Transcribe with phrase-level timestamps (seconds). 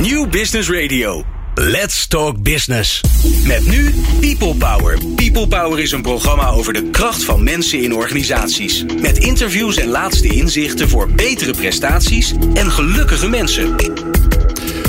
[0.00, 1.24] New Business Radio.
[1.54, 3.00] Let's Talk Business.
[3.46, 4.98] Met nu People Power.
[5.14, 8.84] People Power is een programma over de kracht van mensen in organisaties.
[9.00, 13.76] Met interviews en laatste inzichten voor betere prestaties en gelukkige mensen.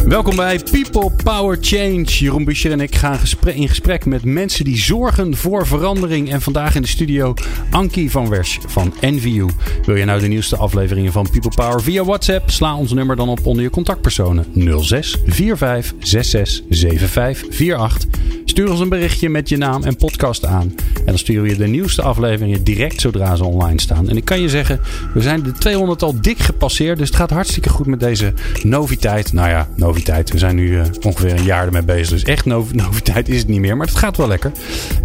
[0.05, 2.03] Welkom bij People Power Change.
[2.03, 6.31] Jeroen Buscher en ik gaan in gesprek met mensen die zorgen voor verandering.
[6.31, 7.33] En vandaag in de studio
[7.69, 9.45] Ankie van Wersch van NVU.
[9.85, 12.49] Wil je nou de nieuwste afleveringen van People Power via WhatsApp?
[12.49, 14.45] Sla ons nummer dan op onder je contactpersonen
[14.79, 18.19] 06 45 66 75 48.
[18.45, 20.75] Stuur ons een berichtje met je naam en podcast aan.
[20.95, 24.09] En dan sturen we je de nieuwste afleveringen direct zodra ze online staan.
[24.09, 24.79] En ik kan je zeggen,
[25.13, 26.97] we zijn de 200 al dik gepasseerd.
[26.97, 29.33] Dus het gaat hartstikke goed met deze noviteit.
[29.33, 29.90] Nou ja, noviteit.
[29.93, 32.09] We zijn nu uh, ongeveer een jaar ermee bezig.
[32.09, 33.77] Dus echt nov noviteit is het niet meer.
[33.77, 34.51] Maar het gaat wel lekker.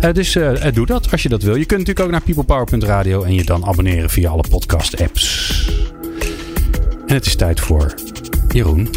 [0.01, 1.55] Uh, dus uh, doe dat als je dat wil.
[1.55, 5.71] Je kunt natuurlijk ook naar peoplepower.radio en je dan abonneren via alle podcast apps.
[7.07, 7.95] En het is tijd voor
[8.49, 8.91] Jeroen.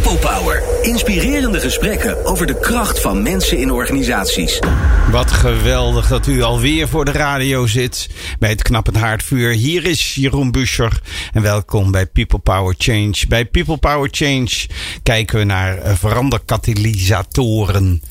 [0.00, 0.62] People Power.
[0.82, 4.58] Inspirerende gesprekken over de kracht van mensen in organisaties.
[5.10, 8.08] Wat geweldig dat u alweer voor de radio zit
[8.38, 9.52] bij het knappend haardvuur.
[9.52, 11.00] Hier is Jeroen Buscher
[11.32, 13.14] en welkom bij People Power Change.
[13.28, 14.66] Bij People Power Change
[15.02, 18.02] kijken we naar veranderkatalysatoren.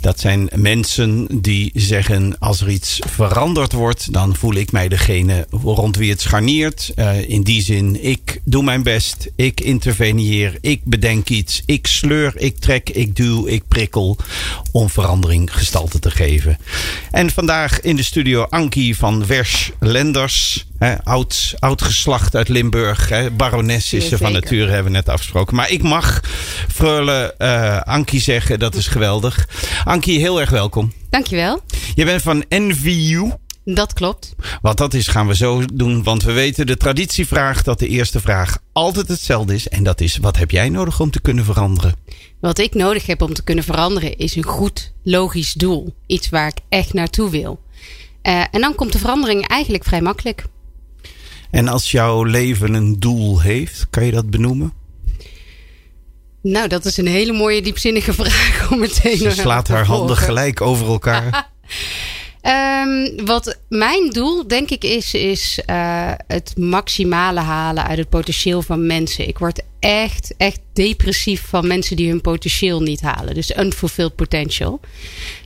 [0.00, 5.46] Dat zijn mensen die zeggen als er iets veranderd wordt, dan voel ik mij degene
[5.50, 6.92] rond wie het scharniert.
[6.96, 12.32] Uh, in die zin, ik doe mijn best, ik interveneer, ik bedenk iets, ik sleur,
[12.36, 14.16] ik trek, ik duw, ik prikkel
[14.72, 16.58] om verandering gestalte te geven.
[17.10, 20.66] En vandaag in de studio Ankie van Wersch Lenders.
[21.04, 23.08] oud, oud geslacht uit Limburg.
[23.08, 25.56] He, barones is ze van nature, hebben we net afgesproken.
[25.56, 26.20] Maar ik mag
[26.74, 29.48] Freule uh, Ankie zeggen, dat is geweldig.
[29.84, 30.92] Ankie, heel erg welkom.
[31.10, 31.60] Dankjewel.
[31.94, 33.30] Je bent van NVU.
[33.74, 34.34] Dat klopt.
[34.62, 36.02] Wat dat is, gaan we zo doen.
[36.02, 39.68] Want we weten, de traditie vraagt dat de eerste vraag altijd hetzelfde is.
[39.68, 41.94] En dat is, wat heb jij nodig om te kunnen veranderen?
[42.40, 45.94] Wat ik nodig heb om te kunnen veranderen is een goed, logisch doel.
[46.06, 47.60] Iets waar ik echt naartoe wil.
[48.22, 50.44] Uh, en dan komt de verandering eigenlijk vrij makkelijk.
[51.50, 54.72] En als jouw leven een doel heeft, kan je dat benoemen?
[56.42, 59.16] Nou, dat is een hele mooie, diepzinnige vraag om meteen.
[59.16, 61.30] Ze slaat haar handen gelijk over elkaar.
[62.46, 68.62] Um, wat mijn doel, denk ik, is, is uh, het maximale halen uit het potentieel
[68.62, 69.28] van mensen.
[69.28, 73.34] Ik word echt, echt depressief van mensen die hun potentieel niet halen.
[73.34, 74.80] Dus unfulfilled potential.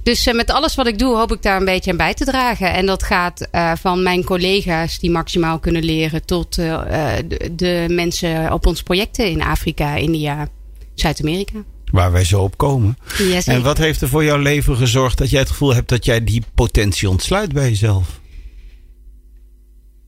[0.03, 2.25] Dus uh, met alles wat ik doe, hoop ik daar een beetje aan bij te
[2.25, 2.72] dragen.
[2.72, 8.53] En dat gaat uh, van mijn collega's die maximaal kunnen leren, tot de, de mensen
[8.53, 10.49] op ons projecten in Afrika, India,
[10.94, 11.65] Zuid-Amerika.
[11.91, 12.99] Waar wij zo op komen.
[13.45, 16.25] En wat heeft er voor jouw leven gezorgd dat jij het gevoel hebt dat jij
[16.25, 18.21] die potentie ontsluit bij jezelf?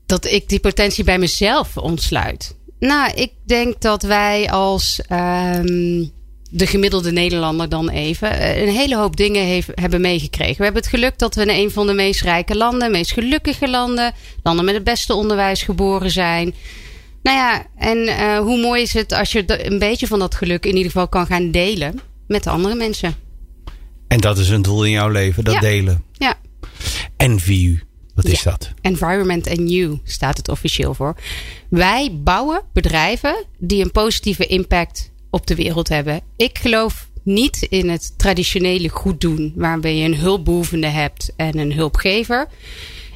[0.05, 2.55] Dat ik die potentie bij mezelf ontsluit.
[2.79, 6.11] Nou, ik denk dat wij als um,
[6.49, 10.57] de gemiddelde Nederlander dan even een hele hoop dingen heeft, hebben meegekregen.
[10.57, 13.69] We hebben het geluk dat we in een van de meest rijke landen, meest gelukkige
[13.69, 14.13] landen,
[14.43, 16.53] landen met het beste onderwijs geboren zijn.
[17.23, 20.65] Nou ja, en uh, hoe mooi is het als je een beetje van dat geluk
[20.65, 23.15] in ieder geval kan gaan delen met andere mensen.
[24.07, 25.59] En dat is een doel in jouw leven, dat ja.
[25.59, 26.03] delen.
[26.11, 26.35] Ja.
[27.17, 27.79] NVU,
[28.15, 28.51] wat is ja.
[28.51, 28.73] dat?
[28.81, 31.15] Environment and You staat het officieel voor.
[31.69, 36.21] Wij bouwen bedrijven die een positieve impact op de wereld hebben.
[36.35, 41.73] Ik geloof niet in het traditionele goed doen, waarbij je een hulpbehoevende hebt en een
[41.73, 42.47] hulpgever.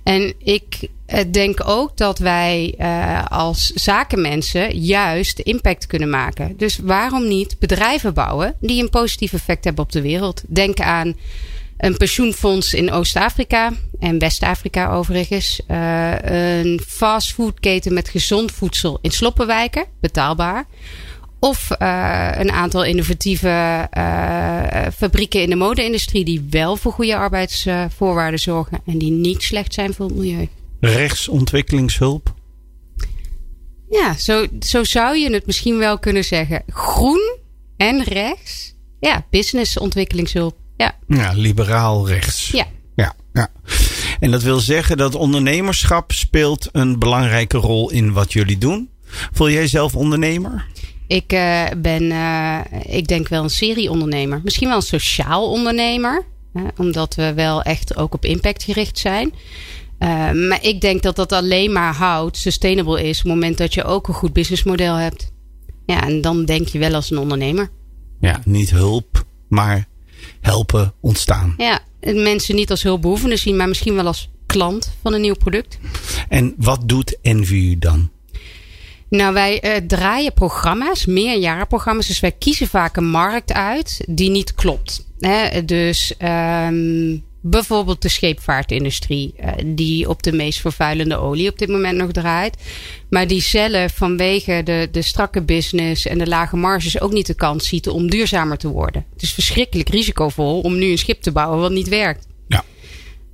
[0.04, 0.90] En ik
[1.32, 6.58] denk ook dat wij uh, als zakenmensen juist impact kunnen maken.
[6.58, 10.44] Dus waarom niet bedrijven bouwen die een positief effect hebben op de wereld?
[10.48, 11.16] Denk aan
[11.78, 15.62] een pensioenfonds in Oost-Afrika en West-Afrika overigens.
[15.68, 20.66] Uh, een fastfoodketen met gezond voedsel in sloppenwijken, betaalbaar.
[21.40, 21.70] Of
[22.38, 23.88] een aantal innovatieve
[24.96, 29.94] fabrieken in de mode-industrie die wel voor goede arbeidsvoorwaarden zorgen en die niet slecht zijn
[29.94, 30.48] voor het milieu.
[30.80, 32.34] Rechtsontwikkelingshulp?
[33.90, 36.64] Ja, zo, zo zou je het misschien wel kunnen zeggen.
[36.68, 37.38] Groen
[37.78, 38.76] en rechts.
[39.00, 40.58] Ja, businessontwikkelingshulp.
[40.78, 40.96] Ja.
[41.08, 42.50] ja, liberaal rechts.
[42.52, 42.66] Ja.
[42.96, 43.16] ja.
[43.34, 43.50] Ja,
[44.20, 48.90] En dat wil zeggen dat ondernemerschap speelt een belangrijke rol in wat jullie doen.
[49.08, 50.66] Voel jij zelf ondernemer?
[51.08, 54.42] Ik uh, ben, uh, ik denk wel een serieondernemer.
[54.44, 56.26] Misschien wel een sociaal ondernemer.
[56.54, 59.34] Hè, omdat we wel echt ook op impact gericht zijn.
[60.00, 63.74] Uh, maar ik denk dat dat alleen maar houdt, sustainable is, op het moment dat
[63.74, 65.32] je ook een goed businessmodel hebt.
[65.86, 67.70] Ja, en dan denk je wel als een ondernemer.
[68.20, 69.88] Ja, niet hulp, maar
[70.42, 71.54] helpen ontstaan.
[71.58, 75.80] Ja, mensen niet als hulpbehoevende zien, maar misschien wel als klant van een nieuw product.
[76.30, 78.10] En wat doet NVU dan?
[79.10, 82.08] Nou, wij uh, draaien programma's, meerjarenprogramma's.
[82.08, 85.08] Dus wij kiezen vaak een markt uit die niet klopt.
[85.20, 85.66] Hè?
[85.66, 91.98] Dus um, bijvoorbeeld de scheepvaartindustrie, uh, die op de meest vervuilende olie op dit moment
[91.98, 92.58] nog draait.
[93.10, 97.36] Maar die zelf vanwege de, de strakke business en de lage marges ook niet de
[97.36, 99.06] kans ziet om duurzamer te worden.
[99.14, 102.28] Het is verschrikkelijk risicovol om nu een schip te bouwen wat niet werkt.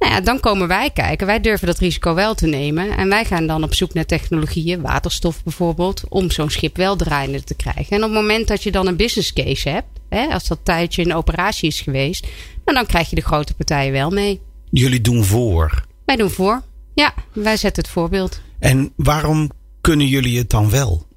[0.04, 1.28] Nou ja, dan komen wij kijken.
[1.28, 2.98] Wij durven dat risico wel te nemen.
[2.98, 7.44] En wij gaan dan op zoek naar technologieën, waterstof bijvoorbeeld, om zo'n schip wel draaiende
[7.44, 7.98] te krijgen.
[7.98, 11.02] En op het moment dat je dan een business case hebt, hè, als dat tijdje
[11.02, 12.28] in operatie is geweest,
[12.66, 14.42] nou, dan krijg je de grote partijen wel mee.
[14.70, 15.86] Jullie doen voor?
[16.06, 16.62] Wij doen voor.
[16.94, 18.42] Ja, wij zetten het voorbeeld.
[18.60, 19.52] En waarom
[19.82, 21.08] kunnen jullie het dan wel?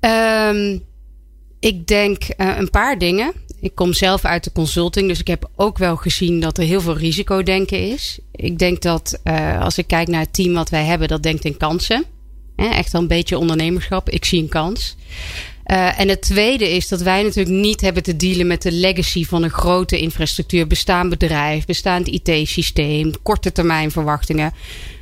[0.00, 0.82] Um,
[1.60, 5.50] ik denk uh, een paar dingen ik kom zelf uit de consulting, dus ik heb
[5.56, 8.18] ook wel gezien dat er heel veel risicodenken is.
[8.32, 11.44] Ik denk dat uh, als ik kijk naar het team wat wij hebben, dat denkt
[11.44, 12.04] in kansen.
[12.56, 14.10] Echt wel een beetje ondernemerschap.
[14.10, 14.96] Ik zie een kans.
[15.70, 19.24] Uh, en het tweede is dat wij natuurlijk niet hebben te dealen met de legacy
[19.24, 24.52] van een grote infrastructuur, bestaand bedrijf, bestaand IT-systeem, korte termijn verwachtingen.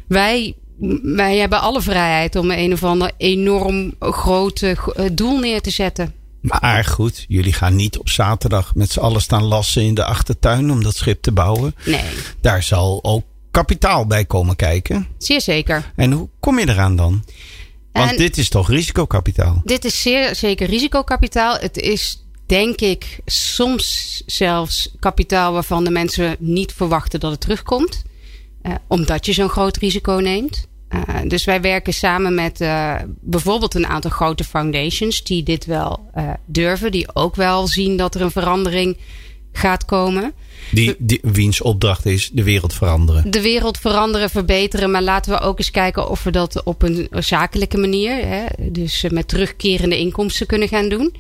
[0.08, 0.54] Wij,
[1.02, 4.76] wij hebben alle vrijheid om een of ander enorm grote
[5.12, 6.14] doel neer te zetten.
[6.40, 10.70] Maar goed, jullie gaan niet op zaterdag met z'n allen staan lassen in de achtertuin
[10.70, 11.74] om dat schip te bouwen.
[11.84, 12.00] Nee.
[12.40, 15.06] Daar zal ook kapitaal bij komen kijken.
[15.18, 15.92] Zeer zeker.
[15.96, 17.24] En hoe kom je eraan dan?
[17.96, 19.62] Want en dit is toch risicokapitaal?
[19.64, 21.56] Dit is zeer zeker risicokapitaal.
[21.58, 28.02] Het is denk ik soms zelfs kapitaal waarvan de mensen niet verwachten dat het terugkomt.
[28.62, 30.66] Uh, omdat je zo'n groot risico neemt.
[30.88, 36.10] Uh, dus wij werken samen met uh, bijvoorbeeld een aantal grote foundations die dit wel
[36.46, 38.96] durven, die ook wel zien dat er een verandering
[39.52, 40.32] gaat komen.
[40.70, 43.30] Die, die, wiens opdracht is de wereld veranderen.
[43.30, 44.90] De wereld veranderen, verbeteren.
[44.90, 49.04] Maar laten we ook eens kijken of we dat op een zakelijke manier, hè, dus
[49.10, 51.14] met terugkerende inkomsten kunnen gaan doen.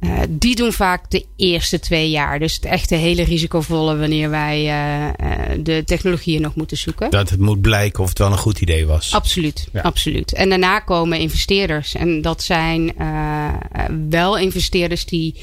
[0.00, 2.38] Uh, die doen vaak de eerste twee jaar.
[2.38, 7.10] Dus het echte hele risicovolle wanneer wij uh, uh, de technologieën nog moeten zoeken.
[7.10, 9.12] Dat het moet blijken of het wel een goed idee was.
[9.12, 9.80] Absoluut, ja.
[9.80, 10.32] absoluut.
[10.32, 11.94] En daarna komen investeerders.
[11.94, 12.94] En dat zijn
[14.10, 15.34] wel investeerders die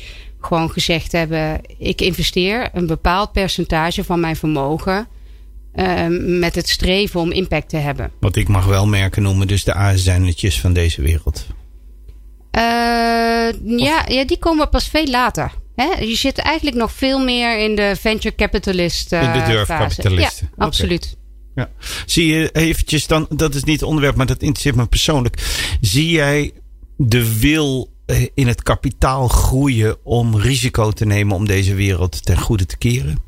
[0.45, 5.07] gewoon gezegd hebben: ik investeer een bepaald percentage van mijn vermogen.
[6.19, 8.11] met het streven om impact te hebben.
[8.19, 11.45] Wat ik mag wel merken noemen, dus de ASN'tjes van deze wereld.
[12.57, 12.61] Uh,
[13.79, 15.51] ja, ja, die komen pas veel later.
[15.75, 16.03] Hè?
[16.03, 20.49] Je zit eigenlijk nog veel meer in de venture capitalist uh, In de durfkapitalisten.
[20.57, 21.17] Ja, absoluut.
[21.55, 21.69] Ja.
[22.05, 25.37] Zie je eventjes dan, dat is niet het onderwerp, maar dat interesseert me persoonlijk.
[25.81, 26.53] Zie jij
[26.97, 27.90] de wil eh,
[28.33, 33.19] in het kapitaal groeien om risico te nemen om deze wereld ten goede te keren?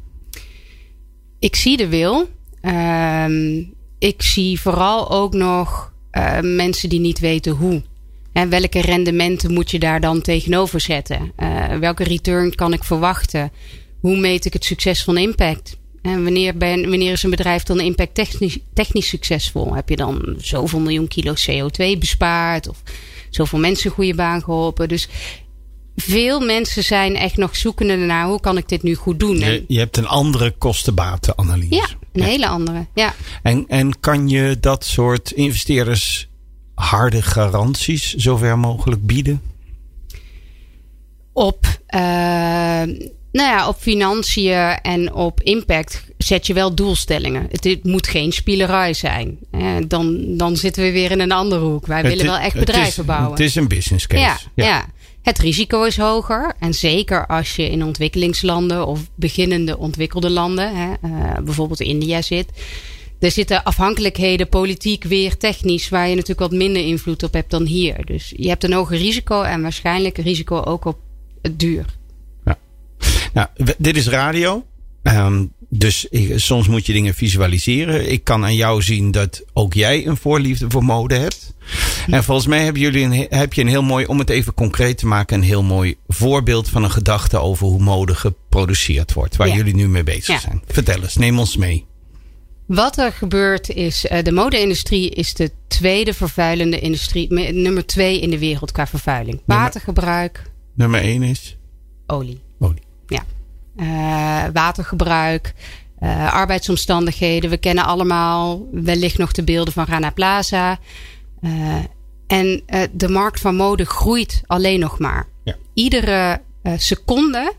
[1.39, 2.29] Ik zie de wil.
[2.61, 3.57] Uh,
[3.99, 7.81] ik zie vooral ook nog uh, mensen die niet weten hoe.
[8.33, 11.31] En welke rendementen moet je daar dan tegenover zetten?
[11.37, 13.51] Uh, welke return kan ik verwachten?
[13.99, 15.77] Hoe meet ik het succes van impact?
[16.01, 19.75] En wanneer, ben, wanneer is een bedrijf dan impact technisch, technisch succesvol?
[19.75, 22.67] Heb je dan zoveel miljoen kilo CO2 bespaard?
[22.67, 22.81] Of
[23.35, 24.87] zoveel mensen een goede baan geholpen?
[24.87, 25.07] Dus
[25.95, 29.37] veel mensen zijn echt nog zoekende naar hoe kan ik dit nu goed doen.
[29.39, 31.75] Je, je hebt een andere kostenbatenanalyse.
[31.75, 32.27] Ja, een ja.
[32.27, 32.87] hele andere.
[32.93, 33.13] Ja.
[33.43, 36.29] En, en kan je dat soort investeerders
[36.75, 39.41] harde garanties zover mogelijk bieden?
[41.33, 41.65] Op,
[41.95, 42.81] uh,
[43.33, 47.47] nou ja, op financiën en op impact zet je wel doelstellingen.
[47.51, 49.37] Het, het moet geen spielerij zijn.
[49.51, 51.85] Uh, dan, dan zitten we weer in een andere hoek.
[51.85, 53.31] Wij het willen wel echt bedrijven is, bouwen.
[53.31, 54.21] Het is een business case.
[54.23, 54.65] Ja, ja.
[54.65, 54.85] ja.
[55.21, 56.53] Het risico is hoger.
[56.59, 62.47] En zeker als je in ontwikkelingslanden of beginnende ontwikkelde landen, hè, uh, bijvoorbeeld India zit
[63.23, 67.65] er zitten afhankelijkheden, politiek, weer technisch, waar je natuurlijk wat minder invloed op hebt dan
[67.65, 68.05] hier.
[68.05, 70.97] Dus je hebt een hoger risico en waarschijnlijk een risico ook op
[71.41, 71.85] het duur.
[73.33, 73.47] Nou,
[73.77, 74.65] dit is radio.
[75.03, 78.11] Um, dus ik, soms moet je dingen visualiseren.
[78.11, 81.53] Ik kan aan jou zien dat ook jij een voorliefde voor mode hebt.
[82.07, 84.97] En volgens mij hebben jullie een, heb je een heel mooi, om het even concreet
[84.97, 89.35] te maken, een heel mooi voorbeeld van een gedachte over hoe mode geproduceerd wordt.
[89.35, 89.55] Waar ja.
[89.55, 90.39] jullie nu mee bezig ja.
[90.39, 90.61] zijn.
[90.67, 91.85] Vertel eens, neem ons mee.
[92.65, 98.29] Wat er gebeurt is, uh, de mode-industrie is de tweede vervuilende industrie, nummer twee in
[98.29, 99.41] de wereld qua vervuiling.
[99.45, 100.51] Watergebruik.
[100.75, 101.57] Nummer één is?
[102.07, 102.41] Olie.
[102.59, 102.81] Olie.
[103.75, 105.53] Uh, watergebruik,
[105.99, 107.49] uh, arbeidsomstandigheden.
[107.49, 110.79] We kennen allemaal wellicht nog de beelden van Rana Plaza.
[112.27, 115.27] en de markt van mode groeit alleen nog maar.
[115.43, 115.55] Ja.
[115.73, 116.41] Iedere
[116.77, 117.53] seconde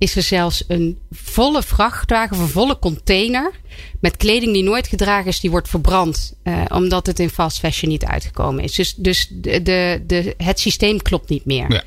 [0.00, 3.52] is er zelfs een volle vrachtwagen of een volle container
[4.00, 6.34] met kleding die nooit gedragen is, die wordt verbrand.
[6.68, 8.74] Omdat het in fast fashion niet uitgekomen is.
[8.74, 11.72] Dus, dus de, de, de, het systeem klopt niet meer.
[11.72, 11.82] Ja.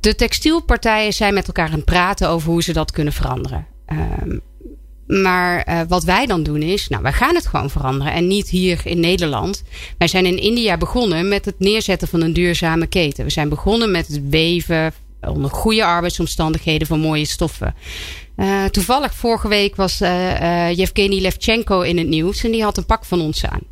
[0.00, 3.66] De textielpartijen zijn met elkaar aan het praten over hoe ze dat kunnen veranderen.
[3.92, 3.98] Uh,
[5.06, 8.12] maar uh, wat wij dan doen is, nou, wij gaan het gewoon veranderen.
[8.12, 9.62] En niet hier in Nederland.
[9.98, 13.24] Wij zijn in India begonnen met het neerzetten van een duurzame keten.
[13.24, 17.74] We zijn begonnen met het weven onder goede arbeidsomstandigheden van mooie stoffen.
[18.36, 22.86] Uh, toevallig vorige week was uh, Yevgeny Levchenko in het nieuws en die had een
[22.86, 23.62] pak van ons aan.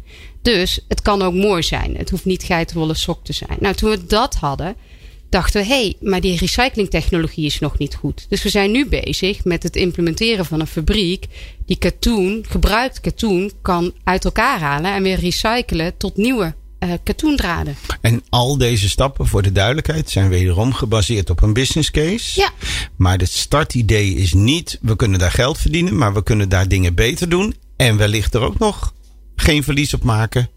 [0.42, 1.96] Dus het kan ook mooi zijn.
[1.96, 3.56] Het hoeft niet geitenwolle sok te zijn.
[3.60, 4.76] Nou, toen we dat hadden,
[5.28, 8.26] dachten we, hé, hey, maar die recyclingtechnologie is nog niet goed.
[8.28, 11.26] Dus we zijn nu bezig met het implementeren van een fabriek
[11.66, 17.76] die katoen, gebruikt katoen, kan uit elkaar halen en weer recyclen tot nieuwe uh, katoendraden.
[18.00, 22.40] En al deze stappen, voor de duidelijkheid, zijn wederom gebaseerd op een business case.
[22.40, 22.50] Ja.
[22.96, 26.94] Maar het startidee is niet, we kunnen daar geld verdienen, maar we kunnen daar dingen
[26.94, 27.54] beter doen.
[27.76, 28.94] En wellicht er ook nog
[29.36, 30.48] geen verlies op maken.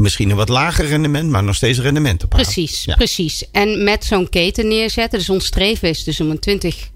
[0.00, 2.94] Misschien een wat lager rendement, maar nog steeds rendement op Precies, ja.
[2.94, 3.50] precies.
[3.50, 5.18] En met zo'n keten neerzetten.
[5.18, 6.90] Dus ons streven is dus om een 20,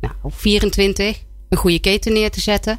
[0.00, 1.16] nou, of 24
[1.48, 2.78] een goede keten neer te zetten.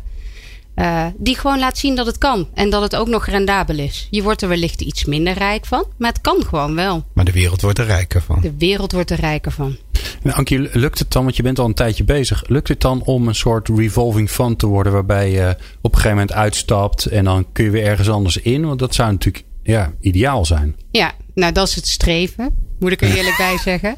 [0.76, 2.48] Uh, die gewoon laat zien dat het kan.
[2.54, 4.08] En dat het ook nog rendabel is.
[4.10, 5.86] Je wordt er wellicht iets minder rijk van.
[5.98, 7.06] Maar het kan gewoon wel.
[7.14, 8.42] Maar de wereld wordt er rijker van.
[8.42, 9.78] De wereld wordt er rijker van.
[10.24, 12.44] En Ankie, lukt het dan, want je bent al een tijdje bezig.
[12.48, 14.94] Lukt het dan om een soort revolving fund te worden.
[14.94, 17.06] Waarbij je op een gegeven moment uitstapt.
[17.06, 18.66] En dan kun je weer ergens anders in.
[18.66, 20.76] Want dat zou natuurlijk ja, ideaal zijn.
[20.92, 22.56] Ja, nou dat is het streven.
[22.80, 23.96] Moet ik er eerlijk bij zeggen.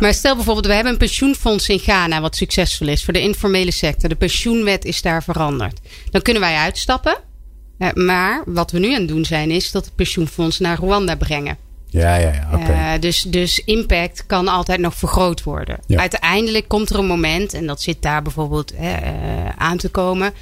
[0.00, 3.70] Maar stel bijvoorbeeld, we hebben een pensioenfonds in Ghana wat succesvol is voor de informele
[3.70, 4.08] sector.
[4.08, 5.80] De pensioenwet is daar veranderd.
[6.10, 7.16] Dan kunnen wij uitstappen.
[7.78, 11.14] Eh, maar wat we nu aan het doen zijn, is dat het pensioenfonds naar Rwanda
[11.14, 11.56] brengen.
[11.86, 12.48] Ja, ja, ja.
[12.52, 12.94] Okay.
[12.94, 15.78] Uh, dus, dus impact kan altijd nog vergroot worden.
[15.86, 15.98] Ja.
[15.98, 20.32] Uiteindelijk komt er een moment, en dat zit daar bijvoorbeeld uh, aan te komen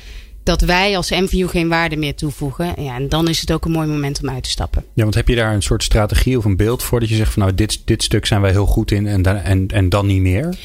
[0.42, 2.82] dat wij als MVU geen waarde meer toevoegen.
[2.82, 4.84] Ja, en dan is het ook een mooi moment om uit te stappen.
[4.94, 7.32] Ja, want heb je daar een soort strategie of een beeld voor dat je zegt
[7.32, 10.06] van nou, dit, dit stuk zijn wij heel goed in en dan, en, en dan
[10.06, 10.56] niet meer?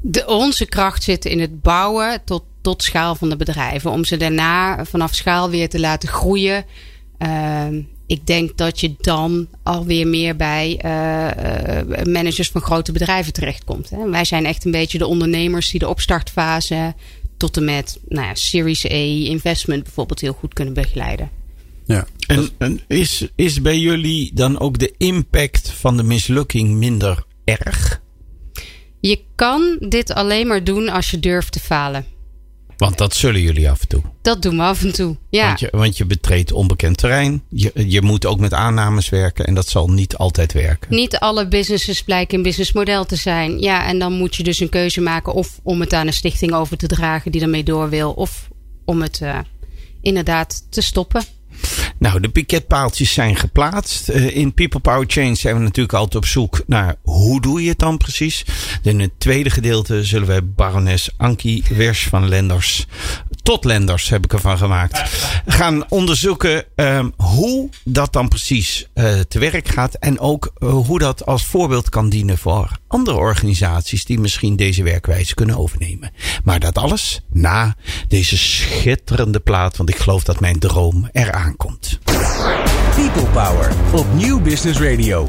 [0.00, 3.90] De, onze kracht zit in het bouwen tot, tot schaal van de bedrijven.
[3.90, 6.64] Om ze daarna vanaf schaal weer te laten groeien.
[7.18, 7.66] Uh,
[8.06, 13.90] ik denk dat je dan alweer meer bij uh, managers van grote bedrijven terechtkomt.
[13.90, 14.10] Hè.
[14.10, 16.94] Wij zijn echt een beetje de ondernemers die de opstartfase
[17.40, 18.94] tot en met nou ja, Series A
[19.28, 21.30] investment bijvoorbeeld heel goed kunnen begeleiden.
[21.84, 22.06] Ja.
[22.26, 28.00] En, en, is, is bij jullie dan ook de impact van de mislukking minder erg?
[29.00, 32.04] Je kan dit alleen maar doen als je durft te falen.
[32.80, 34.02] Want dat zullen jullie af en toe.
[34.22, 35.46] Dat doen we af en toe, ja.
[35.46, 37.42] Want je, want je betreedt onbekend terrein.
[37.48, 40.94] Je, je moet ook met aannames werken en dat zal niet altijd werken.
[40.94, 43.58] Niet alle businesses blijken een businessmodel te zijn.
[43.58, 46.52] Ja, en dan moet je dus een keuze maken of om het aan een stichting
[46.52, 48.12] over te dragen die ermee door wil.
[48.12, 48.48] Of
[48.84, 49.38] om het uh,
[50.00, 51.24] inderdaad te stoppen.
[52.00, 54.08] Nou, de piketpaaltjes zijn geplaatst.
[54.08, 57.68] Uh, in People Power Change zijn we natuurlijk altijd op zoek naar hoe doe je
[57.68, 58.44] het dan precies.
[58.82, 62.86] In het tweede gedeelte zullen wij barones Ankie Wers van Lenders
[63.42, 65.02] tot Lenders heb ik ervan gemaakt.
[65.46, 69.94] Gaan onderzoeken um, hoe dat dan precies uh, te werk gaat.
[69.94, 74.82] En ook uh, hoe dat als voorbeeld kan dienen voor andere organisaties die misschien deze
[74.82, 76.10] werkwijze kunnen overnemen.
[76.44, 77.76] Maar dat alles na
[78.08, 79.76] deze schitterende plaat.
[79.76, 81.98] Want ik geloof dat mijn droom eraan komt.
[82.94, 85.26] People Power op Nieuw Business Radio.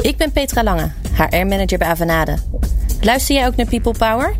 [0.00, 2.38] Ik ben Petra Lange, HR-manager bij Avanade.
[3.00, 4.36] Luister jij ook naar People Power?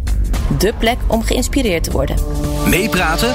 [0.58, 2.16] De plek om geïnspireerd te worden.
[2.66, 3.34] Meepraten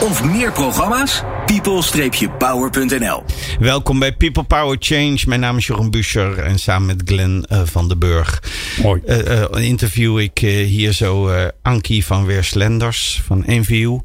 [0.00, 1.22] of meer programma's?
[1.60, 3.22] people-power.nl
[3.58, 5.18] Welkom bij People Power Change.
[5.26, 8.42] Mijn naam is Jeroen Buscher en samen met Glenn uh, van den Burg
[8.82, 9.02] Mooi.
[9.06, 11.30] Uh, uh, interview ik hier zo
[11.62, 13.98] Ankie van Weerslenders van NVU.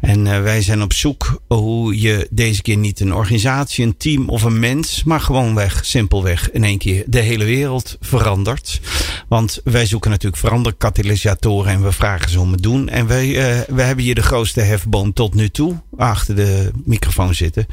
[0.00, 4.42] En wij zijn op zoek hoe je deze keer niet een organisatie, een team of
[4.42, 8.80] een mens, maar gewoonweg, simpelweg in één keer de hele wereld verandert.
[9.28, 12.88] Want wij zoeken natuurlijk veranderkatalysatoren en we vragen ze om het doen.
[12.88, 13.32] En wij,
[13.68, 17.66] wij hebben hier de grootste hefboom tot nu toe achter de microfoon zitten.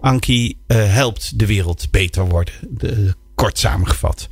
[0.00, 2.54] Ankie uh, helpt de wereld beter worden.
[2.70, 4.28] De, kort samengevat.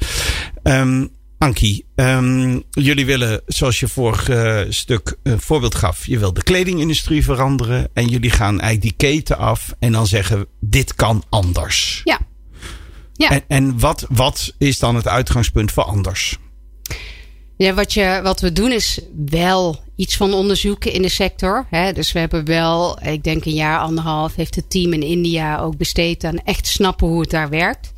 [0.63, 6.33] Um, Ankie, um, jullie willen, zoals je vorig uh, stuk een voorbeeld gaf, je wil
[6.33, 7.89] de kledingindustrie veranderen.
[7.93, 12.01] En jullie gaan eigenlijk die keten af en dan zeggen: dit kan anders.
[12.05, 12.19] Ja.
[13.13, 13.31] ja.
[13.31, 16.39] En, en wat, wat is dan het uitgangspunt voor anders?
[17.63, 21.67] Ja, wat, je, wat we doen is wel iets van onderzoeken in de sector.
[21.71, 21.93] Hè.
[21.93, 25.77] Dus we hebben wel, ik denk een jaar, anderhalf, heeft het team in India ook
[25.77, 27.93] besteed aan echt snappen hoe het daar werkt.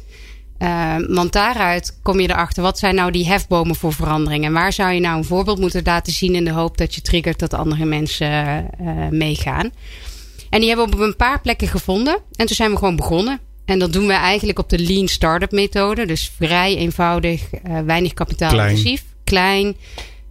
[0.59, 4.45] Uh, want daaruit kom je erachter, wat zijn nou die hefbomen voor verandering?
[4.45, 7.01] En waar zou je nou een voorbeeld moeten laten zien in de hoop dat je
[7.01, 9.71] triggert dat andere mensen uh, meegaan?
[10.51, 12.19] En die hebben we op een paar plekken gevonden.
[12.37, 13.41] En toen zijn we gewoon begonnen.
[13.65, 16.07] En dat doen we eigenlijk op de Lean Startup methode.
[16.07, 19.11] Dus vrij eenvoudig, uh, weinig kapitaalintensief.
[19.33, 19.77] Klein.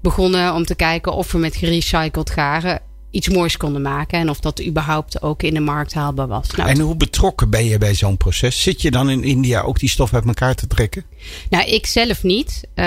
[0.01, 2.81] Begonnen om te kijken of we met gerecycled garen
[3.11, 4.19] iets moois konden maken.
[4.19, 6.51] En of dat überhaupt ook in de markt haalbaar was.
[6.51, 8.61] Nou, en hoe betrokken ben je bij zo'n proces?
[8.61, 11.03] Zit je dan in India ook die stof uit elkaar te trekken?
[11.49, 12.61] Nou, ik zelf niet.
[12.75, 12.85] Uh,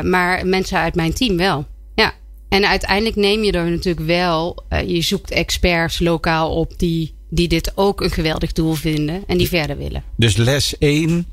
[0.00, 1.66] maar mensen uit mijn team wel.
[1.94, 2.14] Ja.
[2.48, 4.64] En uiteindelijk neem je er natuurlijk wel.
[4.72, 9.22] Uh, je zoekt experts lokaal op die, die dit ook een geweldig doel vinden.
[9.26, 10.02] En die verder willen.
[10.16, 11.26] Dus les 1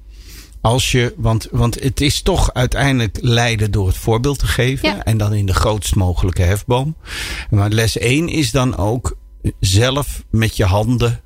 [0.62, 4.90] als je, want, want het is toch uiteindelijk leiden door het voorbeeld te geven.
[4.90, 5.04] Ja.
[5.04, 6.96] En dan in de grootst mogelijke hefboom.
[7.50, 9.18] Maar les 1 is dan ook
[9.60, 11.22] zelf met je handen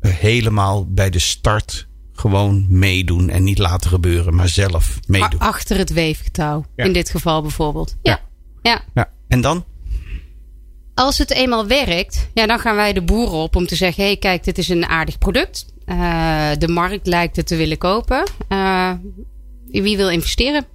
[0.00, 3.28] helemaal bij de start gewoon meedoen.
[3.28, 5.40] En niet laten gebeuren, maar zelf meedoen.
[5.40, 6.64] Achter het weefgetouw.
[6.76, 6.84] Ja.
[6.84, 7.96] In dit geval bijvoorbeeld.
[8.02, 8.20] Ja.
[8.62, 8.82] ja.
[8.94, 9.10] ja.
[9.28, 9.64] En dan?
[10.94, 14.08] Als het eenmaal werkt, ja, dan gaan wij de boeren op om te zeggen: hé,
[14.08, 15.66] hey, kijk, dit is een aardig product.
[15.86, 18.30] Uh, de markt lijkt het te willen kopen.
[18.48, 18.90] Uh,
[19.82, 20.66] wie wil investeren?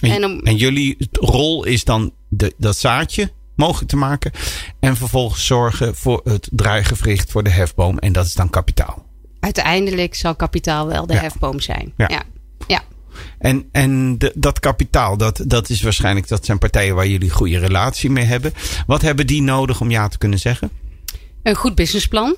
[0.00, 0.40] En, en, om...
[0.40, 4.32] en, jullie rol is dan de, dat zaadje mogelijk te maken.
[4.80, 7.98] En vervolgens zorgen voor het draaigewricht voor de hefboom.
[7.98, 9.06] En dat is dan kapitaal.
[9.40, 11.20] Uiteindelijk zal kapitaal wel de ja.
[11.20, 11.92] hefboom zijn.
[11.96, 12.08] Ja.
[12.08, 12.22] ja.
[12.66, 12.82] ja.
[13.38, 17.58] En, en de, dat kapitaal, dat, dat is waarschijnlijk, dat zijn partijen waar jullie goede
[17.58, 18.52] relatie mee hebben.
[18.86, 20.70] Wat hebben die nodig om ja te kunnen zeggen?
[21.42, 22.36] Een goed businessplan.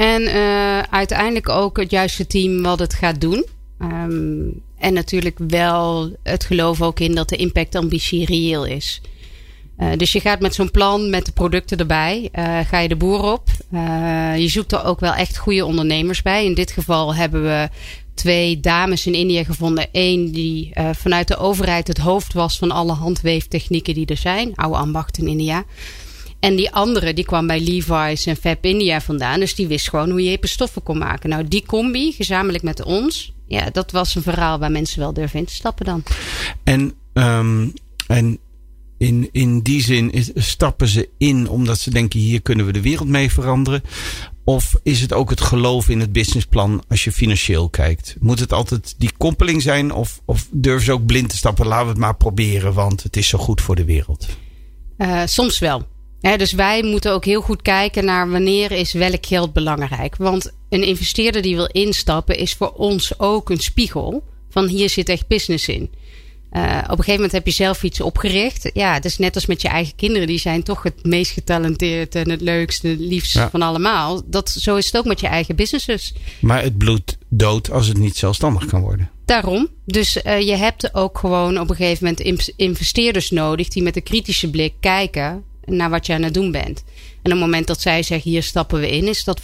[0.00, 3.46] En uh, uiteindelijk ook het juiste team wat het gaat doen.
[3.78, 9.00] Um, en natuurlijk wel het geloof ook in dat de impactambitie reëel is.
[9.78, 12.96] Uh, dus je gaat met zo'n plan, met de producten erbij, uh, ga je de
[12.96, 13.48] boer op.
[14.36, 16.44] je zoekt er ook wel echt goede ondernemers bij.
[16.44, 17.68] In dit geval hebben we
[18.14, 19.86] twee dames in India gevonden.
[19.92, 24.54] Eén die vanuit de overheid het hoofd was van alle handweeftechnieken die er zijn.
[24.54, 25.64] Oude ambacht in India.
[26.40, 29.40] En die andere, die kwam bij Levi's en Fab India vandaan.
[29.40, 31.30] Dus die wist gewoon hoe je hippe stoffen kon maken.
[31.30, 33.32] Nou, die combi, gezamenlijk met ons.
[33.46, 36.02] Ja, dat was een verhaal waar mensen wel durven in te stappen dan.
[36.64, 37.72] En, um,
[38.06, 38.38] en
[38.98, 42.80] in, in die zin is, stappen ze in omdat ze denken: hier kunnen we de
[42.80, 43.82] wereld mee veranderen.
[44.44, 48.16] Of is het ook het geloof in het businessplan als je financieel kijkt?
[48.20, 49.92] Moet het altijd die koppeling zijn?
[49.92, 51.66] Of, of durven ze ook blind te stappen?
[51.66, 54.28] Laten we het maar proberen, want het is zo goed voor de wereld.
[54.98, 55.86] Uh, soms wel
[56.20, 60.16] dus wij moeten ook heel goed kijken naar wanneer is welk geld belangrijk.
[60.16, 65.08] Want een investeerder die wil instappen is voor ons ook een spiegel van hier zit
[65.08, 65.90] echt business in.
[66.52, 68.70] Uh, op een gegeven moment heb je zelf iets opgericht.
[68.72, 70.26] Ja, het is net als met je eigen kinderen.
[70.26, 74.22] Die zijn toch het meest getalenteerd en het leukste, het liefst van allemaal.
[74.26, 76.14] Dat, zo is het ook met je eigen businesses.
[76.40, 79.10] Maar het bloed dood als het niet zelfstandig kan worden.
[79.24, 79.68] Daarom.
[79.84, 84.02] Dus uh, je hebt ook gewoon op een gegeven moment investeerders nodig die met een
[84.02, 86.84] kritische blik kijken naar wat je aan het doen bent.
[87.22, 89.40] En op het moment dat zij zeggen, hier stappen we in, is dat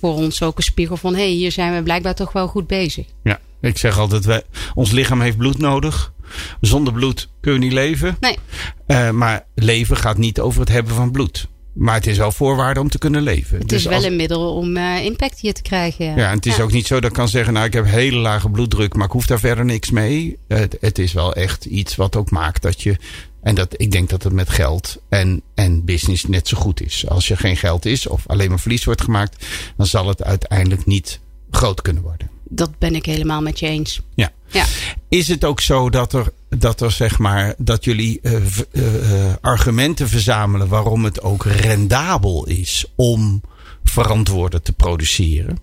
[0.00, 2.66] voor ons ook een spiegel van, hé, hey, hier zijn we blijkbaar toch wel goed
[2.66, 3.06] bezig.
[3.22, 4.42] Ja, ik zeg altijd, wij,
[4.74, 6.12] ons lichaam heeft bloed nodig.
[6.60, 8.16] Zonder bloed kunnen we niet leven.
[8.20, 8.38] Nee.
[8.86, 11.48] Uh, maar leven gaat niet over het hebben van bloed.
[11.72, 13.58] Maar het is wel voorwaarde om te kunnen leven.
[13.58, 16.04] Het dus is wel een middel om uh, impact hier te krijgen.
[16.04, 17.52] Ja, en het is ook niet zo dat ik kan zeggen...
[17.52, 20.38] nou, ik heb hele lage bloeddruk, maar ik hoef daar verder niks mee.
[20.48, 22.96] Het, het is wel echt iets wat ook maakt dat je
[23.42, 27.08] en dat, ik denk dat het met geld en, en business net zo goed is.
[27.08, 30.86] Als er geen geld is of alleen maar verlies wordt gemaakt, dan zal het uiteindelijk
[30.86, 32.30] niet groot kunnen worden.
[32.44, 34.00] Dat ben ik helemaal met je eens.
[34.14, 34.32] Ja.
[34.46, 34.64] ja.
[35.08, 38.32] Is het ook zo dat er, dat er zeg maar, dat jullie uh,
[38.72, 38.82] uh,
[39.40, 43.42] argumenten verzamelen waarom het ook rendabel is om
[43.84, 45.58] verantwoorden te produceren?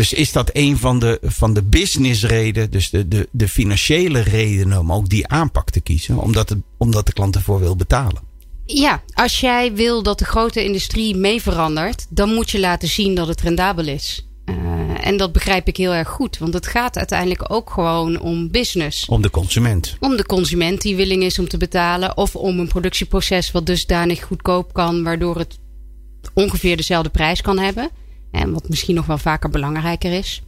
[0.00, 4.78] Dus is dat een van de, van de businessreden, dus de, de, de financiële redenen
[4.78, 6.18] om ook die aanpak te kiezen?
[6.18, 8.22] Omdat, het, omdat de klant ervoor wil betalen.
[8.66, 13.14] Ja, als jij wil dat de grote industrie mee verandert, dan moet je laten zien
[13.14, 14.28] dat het rendabel is.
[14.44, 14.56] Uh,
[15.06, 19.06] en dat begrijp ik heel erg goed, want het gaat uiteindelijk ook gewoon om business.
[19.06, 19.96] Om de consument.
[20.00, 24.22] Om de consument die willing is om te betalen, of om een productieproces wat dusdanig
[24.22, 25.58] goedkoop kan, waardoor het
[26.34, 27.90] ongeveer dezelfde prijs kan hebben.
[28.30, 30.42] En wat misschien nog wel vaker belangrijker is.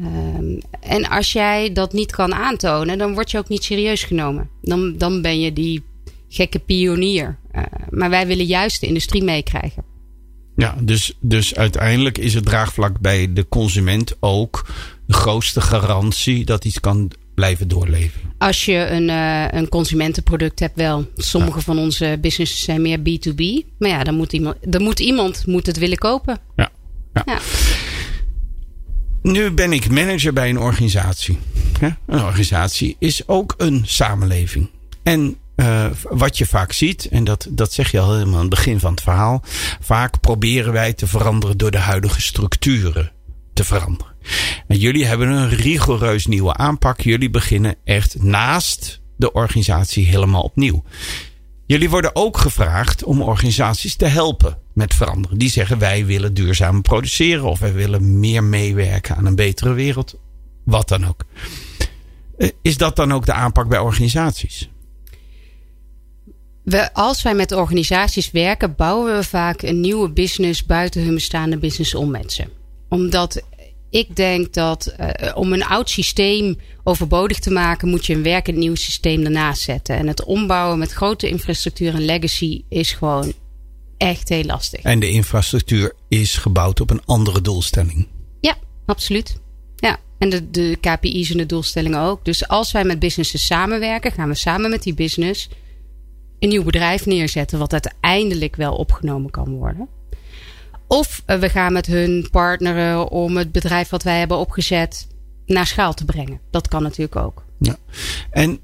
[0.00, 4.48] Um, en als jij dat niet kan aantonen, dan word je ook niet serieus genomen.
[4.62, 5.84] Dan, dan ben je die
[6.28, 7.38] gekke pionier.
[7.54, 9.84] Uh, maar wij willen juist de industrie meekrijgen.
[10.56, 14.66] Ja, dus, dus uiteindelijk is het draagvlak bij de consument ook
[15.06, 18.20] de grootste garantie dat iets kan blijven doorleven.
[18.38, 21.06] Als je een, uh, een consumentenproduct hebt, wel.
[21.14, 23.66] Sommige van onze businesses zijn meer B2B.
[23.78, 26.38] Maar ja, dan moet iemand, dan moet, iemand moet het willen kopen.
[26.56, 26.70] Ja.
[27.12, 27.38] Ja.
[29.22, 31.38] nu ben ik manager bij een organisatie.
[32.06, 34.70] Een organisatie is ook een samenleving.
[35.02, 38.50] En uh, wat je vaak ziet, en dat, dat zeg je al helemaal aan het
[38.50, 39.42] begin van het verhaal.
[39.80, 43.12] Vaak proberen wij te veranderen door de huidige structuren
[43.52, 44.12] te veranderen.
[44.66, 47.00] En jullie hebben een rigoureus nieuwe aanpak.
[47.00, 50.84] Jullie beginnen echt naast de organisatie helemaal opnieuw.
[51.66, 55.38] Jullie worden ook gevraagd om organisaties te helpen met veranderen.
[55.38, 60.14] Die zeggen wij willen duurzaam produceren of wij willen meer meewerken aan een betere wereld.
[60.64, 61.24] Wat dan ook.
[62.38, 64.70] Eh, is dat dan ook de aanpak bij organisaties?
[66.62, 71.58] We, als wij met organisaties werken, bouwen we vaak een nieuwe business buiten hun bestaande
[71.58, 72.48] business om mensen.
[72.88, 73.42] Omdat
[73.92, 78.56] ik denk dat uh, om een oud systeem overbodig te maken, moet je een werkend
[78.56, 79.96] nieuw systeem ernaast zetten.
[79.96, 83.32] En het ombouwen met grote infrastructuur en legacy is gewoon
[83.96, 84.80] echt heel lastig.
[84.80, 88.08] En de infrastructuur is gebouwd op een andere doelstelling.
[88.40, 89.40] Ja, absoluut.
[89.76, 92.24] Ja, en de, de KPI's en de doelstellingen ook.
[92.24, 95.48] Dus als wij met businesses samenwerken, gaan we samen met die business
[96.38, 99.88] een nieuw bedrijf neerzetten, wat uiteindelijk wel opgenomen kan worden.
[100.92, 105.06] Of eh, we gaan met hun partneren om het bedrijf wat wij hebben opgezet
[105.46, 106.40] naar schaal te brengen.
[106.50, 107.44] Dat kan natuurlijk ook.
[107.58, 107.76] Ja.
[108.30, 108.60] En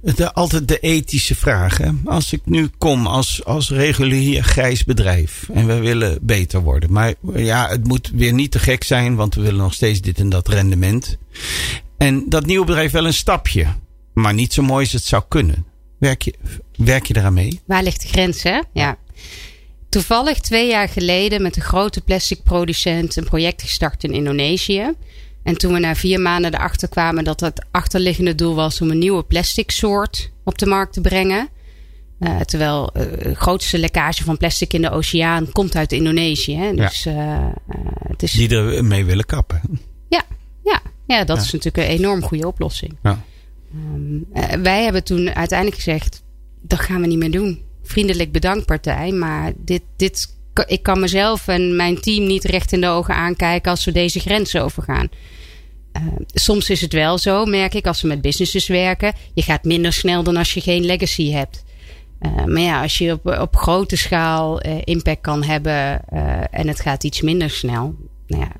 [0.00, 1.78] de, altijd de ethische vraag.
[1.78, 1.90] Hè?
[2.04, 6.92] Als ik nu kom als, als regulier grijs bedrijf en we willen beter worden.
[6.92, 10.18] Maar ja, het moet weer niet te gek zijn, want we willen nog steeds dit
[10.18, 11.18] en dat rendement.
[11.98, 13.66] En dat nieuwe bedrijf wel een stapje,
[14.14, 15.66] maar niet zo mooi als het zou kunnen.
[15.98, 16.34] Werk je,
[16.76, 17.60] werk je eraan mee?
[17.66, 18.62] Waar ligt de grens, hè?
[18.72, 18.98] Ja.
[19.94, 24.92] Toevallig twee jaar geleden met een grote plastic producent een project gestart in Indonesië.
[25.42, 28.98] En toen we na vier maanden erachter kwamen dat het achterliggende doel was om een
[28.98, 31.48] nieuwe plastic soort op de markt te brengen.
[32.20, 36.56] Uh, terwijl uh, de grootste lekkage van plastic in de oceaan komt uit Indonesië.
[36.56, 36.74] Hè?
[36.74, 37.54] Dus, ja.
[37.68, 37.74] uh,
[38.08, 38.32] het is...
[38.32, 39.60] Die er mee willen kappen.
[40.08, 40.22] Ja,
[40.64, 40.80] ja.
[41.06, 41.42] ja dat ja.
[41.42, 42.98] is natuurlijk een enorm goede oplossing.
[43.02, 43.24] Ja.
[43.74, 44.26] Um,
[44.62, 46.22] wij hebben toen uiteindelijk gezegd,
[46.62, 47.72] dat gaan we niet meer doen.
[47.84, 52.80] Vriendelijk bedankt partij, maar dit, dit, ik kan mezelf en mijn team niet recht in
[52.80, 55.08] de ogen aankijken als we deze grens overgaan.
[55.96, 59.12] Uh, soms is het wel zo, merk ik, als we met businesses werken.
[59.34, 61.64] Je gaat minder snel dan als je geen legacy hebt.
[62.20, 66.08] Uh, maar ja, als je op, op grote schaal uh, impact kan hebben
[66.50, 67.94] en het gaat iets minder snel.
[68.26, 68.52] Nou ja,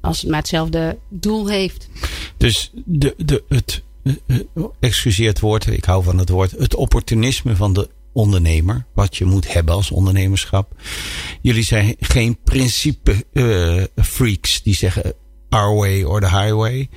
[0.00, 1.88] als het maar hetzelfde doel heeft.
[2.36, 3.82] Dus de, de, het,
[4.80, 7.88] excuseer het woord, ik hou van het woord, het opportunisme van de
[8.18, 10.74] ondernemer, wat je moet hebben als ondernemerschap.
[11.42, 15.14] Jullie zijn geen principe uh, freaks die zeggen
[15.48, 16.88] our way or the highway.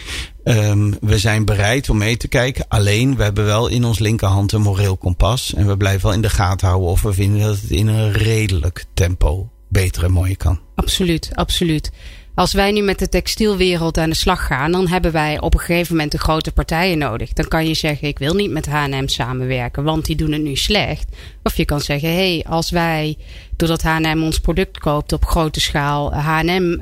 [0.44, 2.66] Um, we zijn bereid om mee te kijken.
[2.68, 5.54] Alleen, we hebben wel in ons linkerhand een moreel kompas.
[5.54, 8.12] En we blijven wel in de gaten houden of we vinden dat het in een
[8.12, 10.60] redelijk tempo beter en mooier kan.
[10.76, 11.92] Absoluut, absoluut.
[12.36, 15.60] Als wij nu met de textielwereld aan de slag gaan, dan hebben wij op een
[15.60, 17.34] gegeven moment de grote partijen nodig.
[17.34, 20.56] Dan kan je zeggen: Ik wil niet met HM samenwerken, want die doen het nu
[20.56, 21.06] slecht.
[21.44, 23.18] Of je kan zeggen: Hé, hey, als wij,
[23.56, 26.80] doordat HM ons product koopt op grote schaal, HM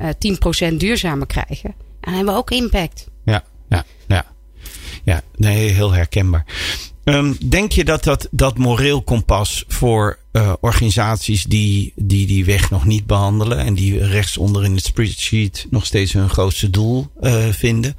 [0.72, 3.08] 10% duurzamer krijgen, dan hebben we ook impact.
[3.24, 4.24] Ja, ja, ja.
[5.04, 6.44] Ja, nee, heel herkenbaar.
[7.14, 12.70] Um, denk je dat dat, dat moreel kompas voor uh, organisaties die, die die weg
[12.70, 17.48] nog niet behandelen en die rechtsonder in het spreadsheet nog steeds hun grootste doel uh,
[17.48, 17.96] vinden,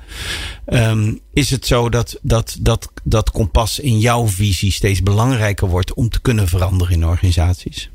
[0.66, 5.94] um, is het zo dat, dat, dat dat kompas in jouw visie steeds belangrijker wordt
[5.94, 7.90] om te kunnen veranderen in organisaties?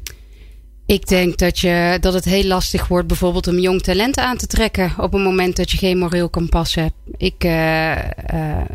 [0.86, 4.46] Ik denk dat, je, dat het heel lastig wordt bijvoorbeeld om jong talent aan te
[4.46, 6.94] trekken op het moment dat je geen moreel kompas hebt.
[7.16, 7.98] Ik, uh, uh,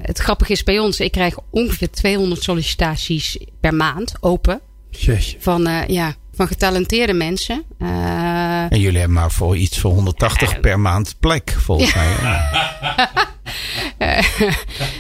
[0.01, 4.61] het grappige is bij ons, ik krijg ongeveer 200 sollicitaties per maand open.
[4.89, 5.37] Jeetje.
[5.39, 7.63] Van, uh, ja, van getalenteerde mensen.
[8.69, 12.15] en jullie hebben maar voor iets voor 180 per maand plek, volgens mij.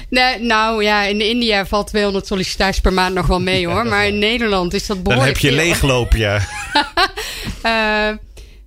[0.09, 3.85] nee, nou ja, in India valt 200 sollicitaties per maand nog wel mee hoor.
[3.85, 5.35] Maar in Nederland is dat behoorlijk.
[5.35, 6.35] Dan heb je leegloop, ja.
[7.65, 8.11] uh,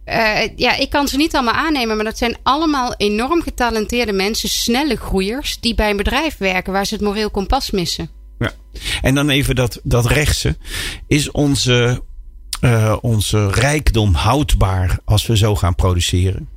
[0.67, 4.97] ja, ik kan ze niet allemaal aannemen, maar dat zijn allemaal enorm getalenteerde mensen, snelle
[4.97, 8.11] groeiers, die bij een bedrijf werken waar ze het moreel kompas missen.
[8.39, 8.53] Ja.
[9.03, 10.57] En dan even dat, dat rechtse.
[11.07, 12.03] Is onze,
[12.65, 16.49] uh, onze rijkdom houdbaar als we zo gaan produceren?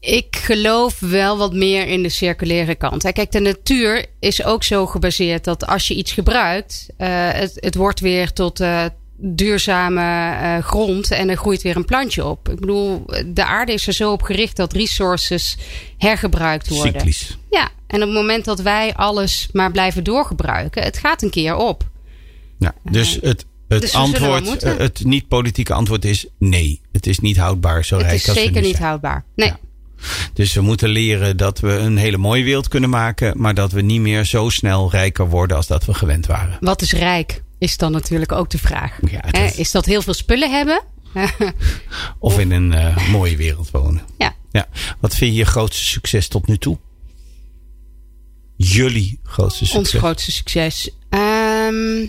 [0.00, 3.12] Ik geloof wel wat meer in de circulaire kant.
[3.12, 7.74] Kijk, de natuur is ook zo gebaseerd dat als je iets gebruikt, uh, het, het
[7.74, 8.84] wordt weer tot uh,
[9.16, 12.48] duurzame uh, grond en er groeit weer een plantje op.
[12.48, 15.56] Ik bedoel, de aarde is er zo op gericht dat resources
[15.98, 16.92] hergebruikt worden.
[16.92, 17.38] Cyclisch.
[17.50, 21.56] Ja, en op het moment dat wij alles maar blijven doorgebruiken, het gaat een keer
[21.56, 21.90] op.
[22.58, 26.80] Ja, dus het, het dus antwoord, het niet-politieke antwoord is nee.
[26.92, 29.24] Het is niet houdbaar zo het rijk als Het is zeker niet houdbaar.
[29.36, 29.48] Nee.
[29.48, 29.58] Ja.
[30.32, 33.80] Dus we moeten leren dat we een hele mooie wereld kunnen maken, maar dat we
[33.80, 36.56] niet meer zo snel rijker worden als dat we gewend waren.
[36.60, 37.42] Wat is rijk?
[37.58, 38.98] Is dan natuurlijk ook de vraag.
[39.10, 40.82] Ja, dat- Is dat heel veel spullen hebben?
[42.18, 44.02] Of in een eh, mooie wereld wonen.
[44.18, 44.34] ja.
[44.50, 44.66] Ja.
[45.00, 46.78] Wat vind je je grootste succes tot nu toe?
[48.56, 49.78] Jullie grootste succes?
[49.78, 50.90] Ons grootste succes.
[51.08, 52.06] Ehm,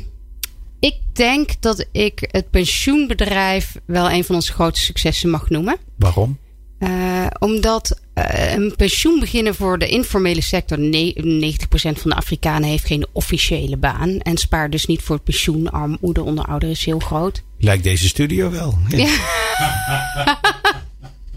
[0.83, 5.77] ik denk dat ik het pensioenbedrijf wel een van onze grootste successen mag noemen.
[5.97, 6.37] Waarom?
[6.79, 10.79] Eh, omdat eh, een pensioen beginnen voor de informele sector.
[10.79, 14.17] Ne 90% van de Afrikanen heeft geen officiële baan.
[14.17, 15.71] En spaart dus niet voor het pensioen.
[15.71, 17.43] Armoede onder ouderen is heel groot.
[17.57, 18.77] Lijkt deze studio wel.
[18.89, 20.39] Ja.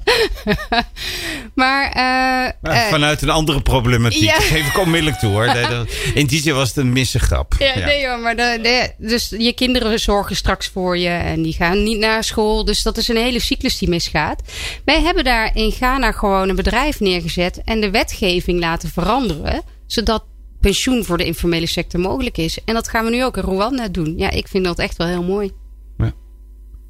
[1.54, 4.22] Maar eh, eh, Vanuit een andere problematiek.
[4.22, 4.34] ja.
[4.40, 5.46] Geef ik onmiddellijk toe hoor.
[5.46, 7.54] Nee, dat- In die zin was het een missengrap.
[7.58, 11.52] Ja, nee hoor, maar de, de- dus je kinderen zorgen straks voor je en die
[11.52, 12.64] gaan niet naar school.
[12.64, 14.42] Dus dat is een hele cyclus die misgaat.
[14.84, 19.62] Wij hebben daar in Ghana gewoon een bedrijf neergezet en de wetgeving laten veranderen.
[19.86, 20.24] Zodat
[20.60, 22.58] pensioen voor de informele sector mogelijk is.
[22.64, 24.14] En dat gaan we nu ook in Rwanda doen.
[24.16, 25.50] Ja, ik vind dat echt wel heel mooi.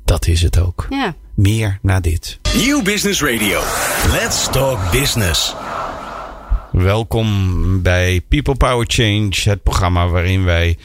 [0.05, 0.87] Dat is het ook.
[0.90, 1.14] Ja.
[1.37, 2.38] Meer na dit.
[2.57, 3.61] Nieuw Business Radio.
[4.11, 5.55] Let's talk business.
[6.76, 10.78] Welkom bij People Power Change, het programma waarin wij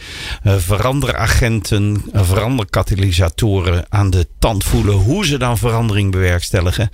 [0.44, 6.90] eh, veranderagenten, eh, veranderkatalysatoren aan de tand voelen hoe ze dan verandering bewerkstelligen.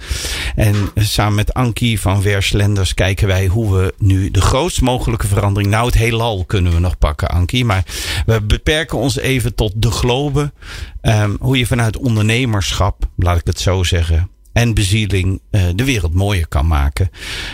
[0.55, 5.71] En samen met Ankie van Verslenders kijken wij hoe we nu de grootst mogelijke verandering,
[5.71, 7.83] nou het heelal kunnen we nog pakken Ankie, maar
[8.25, 10.51] we beperken ons even tot de globe.
[11.01, 16.13] Ehm, hoe je vanuit ondernemerschap, laat ik het zo zeggen, en bezieling eh, de wereld
[16.13, 17.09] mooier kan maken.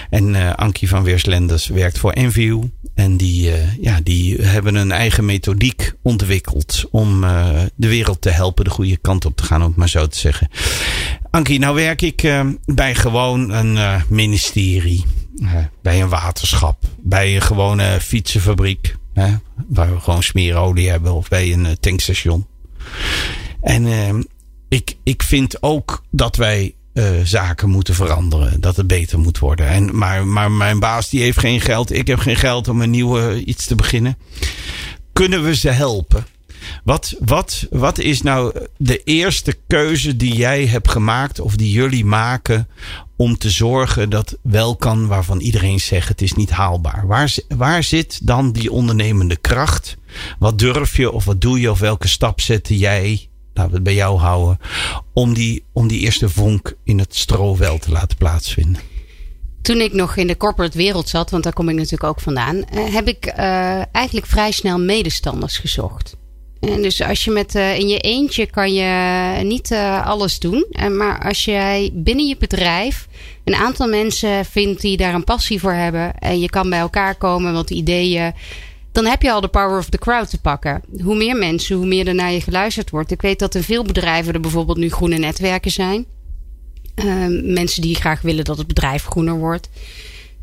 [0.10, 2.64] En eh Ankie van Weerslenders werkt voor Enview.
[2.96, 7.22] En die, eh, ja, die hebben een eigen methodiek ontwikkeld om
[7.76, 10.20] de wereld te helpen de goede kant op te gaan, om het maar zo te
[10.20, 10.50] zeggen.
[11.30, 15.06] Ankie, nou werk ik bij gewoon een ministerie,
[15.82, 18.96] bij een waterschap, bij een gewone fietsenfabriek,
[19.68, 22.48] waar we gewoon smeerolie hebben, of bij een tankstation.
[23.62, 23.86] En
[24.70, 28.62] ik, ik vind ook dat wij eh, zaken moeten veranderen.
[28.62, 29.68] Dat het beter moet worden.
[29.68, 31.94] En, maar, maar mijn baas die heeft geen geld.
[31.94, 34.18] Ik heb geen geld om een nieuwe iets te beginnen.
[35.14, 36.26] Kunnen we ze helpen?
[36.84, 42.06] Wat, wat, wat is nou de eerste keuze die jij hebt gemaakt of die jullie
[42.06, 42.68] maken
[43.16, 47.08] om te zorgen dat wel kan waarvan iedereen zegt het is niet haalbaar?
[47.08, 49.98] Waar, waar zit dan die ondernemende kracht?
[50.40, 53.84] Wat durf je of wat doe je of welke stap zette jij, laten we het
[53.84, 54.60] bij jou houden,
[55.14, 58.82] om die, om die eerste vonk in het stro wel te laten plaatsvinden?
[59.62, 62.64] Toen ik nog in de corporate wereld zat, want daar kom ik natuurlijk ook vandaan,
[62.64, 66.16] eh, heb ik eh, eigenlijk vrij snel medestanders gezocht.
[66.60, 70.66] En dus als je met eh, in je eentje kan je niet alles doen.
[70.92, 73.08] Maar als jij binnen je bedrijf
[73.44, 76.20] een aantal mensen vindt die daar een passie voor hebben.
[76.20, 78.34] En je kan bij elkaar komen, wat ideeën.
[78.94, 80.82] Dan heb je al de power of the crowd te pakken.
[81.04, 83.12] Hoe meer mensen, hoe meer er naar je geluisterd wordt.
[83.12, 86.06] Ik weet dat in veel bedrijven er bijvoorbeeld nu groene netwerken zijn.
[86.96, 89.70] Ehm, mensen die graag willen dat het bedrijf groener wordt.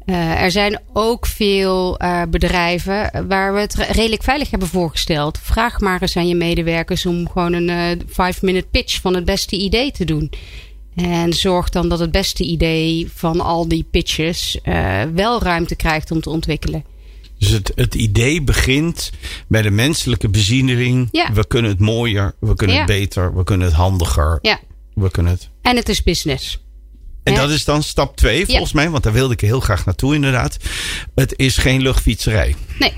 [0.05, 5.39] Eh, er zijn ook veel eh, bedrijven waar we het re- redelijk veilig hebben voorgesteld.
[5.43, 9.57] Vraag maar eens aan je medewerkers om gewoon een eh, five-minute pitch van het beste
[9.57, 10.31] idee te doen.
[10.97, 16.11] En zorg dan dat het beste idee van al die pitches eh, wel ruimte krijgt
[16.11, 16.85] om te ontwikkelen.
[17.41, 19.11] Dus het, het idee begint
[19.49, 21.09] bij de menselijke bezieling.
[21.11, 21.33] Ja.
[21.33, 22.83] We kunnen het mooier, we kunnen Ja.
[22.83, 24.39] het beter, we kunnen het handiger.
[24.43, 24.61] Ja,
[24.95, 25.49] We kunnen het.
[25.63, 26.61] en het is business.
[27.23, 30.15] En dat is dan stap twee volgens mij, want daar wilde ik heel graag naartoe
[30.15, 30.57] inderdaad.
[31.15, 32.55] Het is geen luchtfietserij.
[32.79, 32.93] Nee,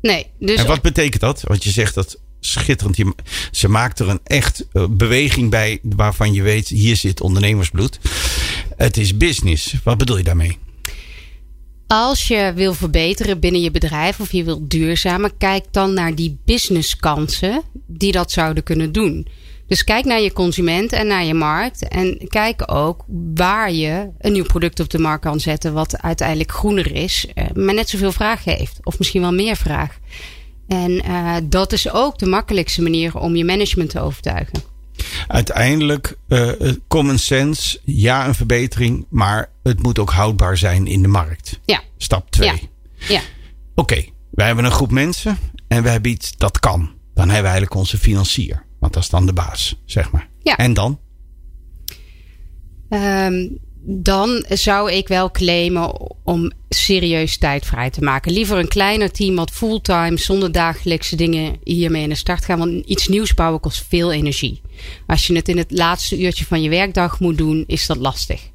[0.00, 0.26] nee.
[0.38, 1.40] Dus en wat betekent dat?
[1.44, 2.96] Want je zegt dat schitterend.
[2.96, 3.14] Je-
[3.50, 7.98] Ze maakt er een echt eh, beweging bij waarvan je weet, hier zit ondernemersbloed.
[8.76, 9.74] Het is business.
[9.84, 10.58] Wat bedoel je daarmee?
[11.92, 16.38] Als je wil verbeteren binnen je bedrijf of je wilt duurzamer, kijk dan naar die
[16.44, 19.26] businesskansen die dat zouden kunnen doen.
[19.66, 21.88] Dus kijk naar je consument en naar je markt.
[21.88, 25.72] En kijk ook waar je een nieuw product op de markt kan zetten.
[25.72, 28.78] wat uiteindelijk groener is, eh, maar net zoveel vraag heeft.
[28.82, 29.98] Of misschien wel meer vraag.
[30.68, 34.62] En eh, dat is ook de makkelijkste manier om je management te overtuigen.
[35.26, 36.50] Uiteindelijk, eh,
[36.88, 41.60] common sense, ja, een verbetering, maar het moet ook houdbaar zijn in de markt.
[41.64, 42.48] Ja, Stap twee.
[42.48, 42.58] ja,
[43.08, 43.20] ja.
[43.74, 46.80] Oké, wij hebben een groep mensen en we hebben iets dat kan.
[47.14, 48.64] Dan hebben we eigenlijk onze financier.
[48.80, 50.28] Want dat is dan de baas, zeg maar.
[50.42, 50.56] Ja.
[50.56, 51.00] En dan?
[52.88, 53.48] Ehm,
[53.84, 58.32] dan zou ik wel claimen om serieus tijd vrij te maken.
[58.32, 62.58] Liever een kleiner team wat fulltime zonder dagelijkse dingen hiermee in de start gaan.
[62.58, 64.60] Want iets nieuws bouwen kost veel energie.
[65.06, 68.50] Als je het in het laatste uurtje van je werkdag moet doen, is dat lastig.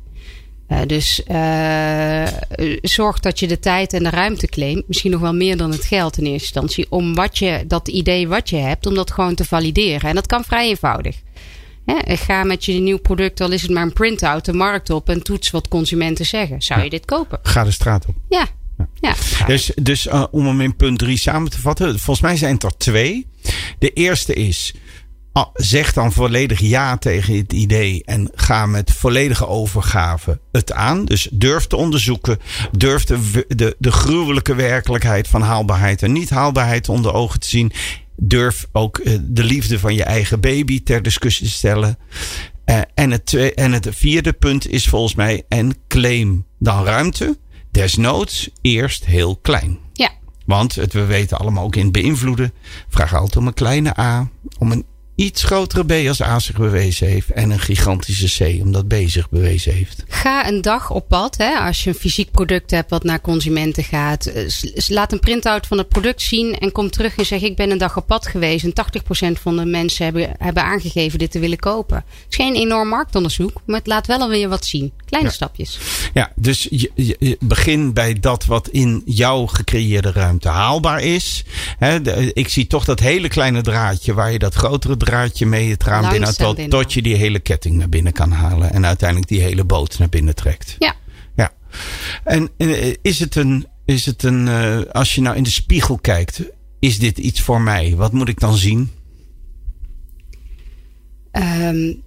[0.70, 2.28] Uh, dus uh,
[2.82, 4.88] zorg dat je de tijd en de ruimte claimt.
[4.88, 6.86] Misschien nog wel meer dan het geld in eerste instantie.
[6.90, 10.10] Om wat je, dat idee wat je hebt, om dat gewoon te valideren.
[10.10, 11.16] En dat kan vrij eenvoudig.
[12.06, 15.24] Ga met je nieuw product, al is het maar een print-out, de markt op en
[15.24, 16.62] toets wat consumenten zeggen.
[16.62, 17.40] Zou je dit kopen?
[17.44, 18.16] Ga de straat op.
[18.30, 18.48] Ja.
[19.00, 19.16] ja.
[19.46, 22.00] Dus, dus uh, om hem in punt drie samen te vatten.
[22.00, 23.28] Volgens mij zijn het er twee.
[23.80, 24.74] De eerste is
[25.54, 31.06] zeg dan volledig ja tegen het idee en ga met volledige overgave het aan.
[31.06, 32.40] Dus durf te onderzoeken,
[32.72, 37.72] durf de, de, de gruwelijke werkelijkheid van haalbaarheid en niet haalbaarheid onder ogen te zien.
[38.16, 41.98] Durf ook eh, de liefde van je eigen baby ter discussie te stellen.
[42.66, 47.38] Eh, en, het twee, en het vierde punt is volgens mij en claim dan ruimte.
[47.72, 49.78] Desnoods eerst heel klein.
[49.94, 50.12] Ja.
[50.46, 52.54] Want het, we weten allemaal ook in beïnvloeden.
[52.88, 54.86] Vraag altijd om een kleine A, om een
[55.18, 57.30] iets grotere B als A zich bewezen heeft.
[57.30, 60.04] En een gigantische C omdat B zich bewezen heeft.
[60.08, 61.38] Ga een dag op pad.
[61.38, 64.26] Hè, als je een fysiek product hebt wat naar consumenten gaat.
[64.26, 64.46] Eh,
[64.88, 66.58] laat een printout van het product zien.
[66.60, 68.66] En kom terug en zeg ik ben een dag op pad geweest.
[68.66, 71.96] En 80% van de mensen hebben, hebben aangegeven dit te willen kopen.
[71.98, 73.62] Het is geen enorm marktonderzoek.
[73.66, 74.92] Maar het laat wel alweer wat zien.
[75.06, 75.80] Kleine stapjes.
[76.14, 81.44] Ja, dus je, je, begin bij dat wat in jouw gecreëerde ruimte haalbaar is.
[82.34, 85.06] ik zie toch dat hele kleine draadje waar je dat grotere draadje
[85.46, 88.74] mee het raam binnen tot, tot je die hele ketting naar binnen kan halen.
[88.74, 90.76] En uiteindelijk die hele boot naar binnen trekt.
[90.80, 90.96] Ja.
[91.36, 91.54] ja.
[92.24, 95.98] En eh, is het een, is het een uh, als je nou in de spiegel
[95.98, 96.44] kijkt,
[96.80, 97.96] is dit iets voor mij?
[97.96, 98.92] Wat moet ik dan zien?
[101.32, 102.02] Um,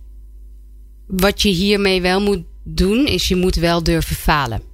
[1.07, 4.70] wat je hiermee wel moet doen, is je moet wel durven falen.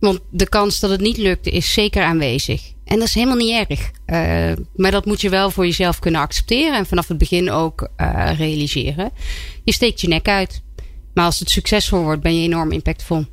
[0.00, 2.72] Want de kans dat het niet lukt is zeker aanwezig.
[2.84, 3.90] En dat is helemaal niet erg.
[4.06, 7.88] Uh, maar dat moet je wel voor jezelf kunnen accepteren en vanaf het begin ook
[7.96, 9.10] uh, realiseren.
[9.64, 10.62] Je steekt je nek uit.
[11.14, 13.24] Maar als het succesvol wordt, ben je enorm impactvol.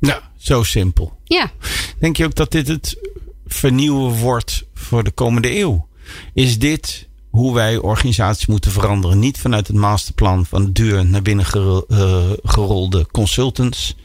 [0.00, 1.18] Nou, zo simpel.
[1.24, 1.52] Ja.
[1.98, 2.98] Denk je ook dat dit het
[3.46, 5.88] vernieuwen wordt voor de komende eeuw?
[6.34, 7.07] Is dit
[7.38, 9.18] hoe wij organisaties moeten veranderen.
[9.18, 13.96] Niet vanuit het masterplan van duur naar binnen eh, gerolde consultants.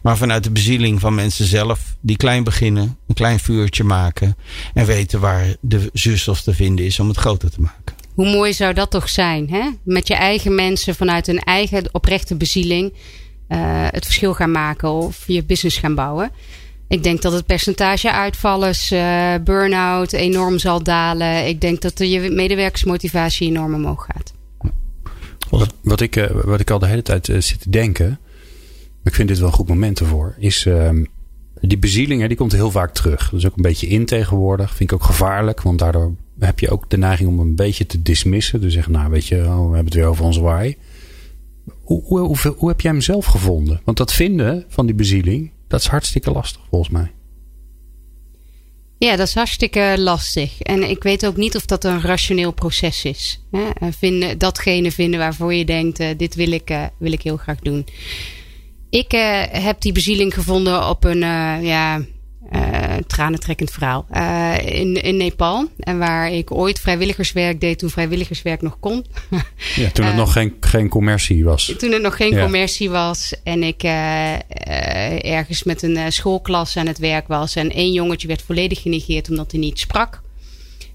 [0.00, 1.96] Maar vanuit de bezieling van mensen zelf.
[2.00, 4.36] Die klein beginnen, een klein vuurtje maken.
[4.74, 7.94] En weten waar de zuurstof te vinden is om het groter te maken.
[8.14, 9.50] Hoe mooi zou dat toch zijn?
[9.50, 9.68] Hè?
[9.84, 12.92] Met je eigen mensen vanuit hun eigen oprechte bezieling.
[12.92, 13.58] Uh,
[13.90, 16.30] het verschil gaan maken of je business gaan bouwen.
[16.92, 21.46] Ik denk dat het percentage uitvallers, uh, burn-out enorm zal dalen.
[21.46, 24.32] Ik denk dat je medewerkersmotivatie enorm omhoog gaat.
[25.50, 28.18] Wat, wat, ik, uh, wat ik al de hele tijd uh, zit te denken,
[29.04, 31.04] ik vind dit wel een goed moment ervoor, is ehm,
[31.60, 33.30] die bezieling, hè, die komt heel vaak terug.
[33.30, 34.74] Dat is ook een beetje in tegenwoordig.
[34.74, 38.02] Vind ik ook gevaarlijk, want daardoor heb je ook de neiging om een beetje te
[38.02, 38.60] dismissen.
[38.60, 40.76] Dus zeggen, nou weet je, oh, we hebben het weer over onze waai.
[41.82, 43.80] Hoe, hoe heb jij hem zelf gevonden?
[43.84, 47.12] Want dat vinden van die bezieling, dat is hartstikke lastig volgens mij.
[48.98, 50.60] Ja, dat is hartstikke lastig.
[50.60, 53.40] En ik weet ook niet of dat een rationeel proces is.
[53.98, 57.58] Vinden, datgene vinden waarvoor je denkt, uh, dit wil ik, uh, wil ik heel graag
[57.58, 57.86] doen.
[58.90, 61.18] Ik uh, heb die bezieling gevonden op een,
[61.64, 62.04] ja,
[63.02, 64.06] uh, tranentrekkend verhaal.
[64.12, 65.68] Uh, in, in Nepal.
[65.78, 69.06] En waar ik ooit vrijwilligerswerk deed toen vrijwilligerswerk nog kon.
[69.74, 71.74] ja, toen het uh, nog geen, geen commercie was.
[71.78, 72.42] Toen het nog geen ja.
[72.42, 73.34] commercie was.
[73.44, 73.82] En ik
[75.22, 77.56] ergens met een schoolklas aan het werk was.
[77.56, 80.20] En één jongetje werd volledig genegeerd omdat hij niet sprak.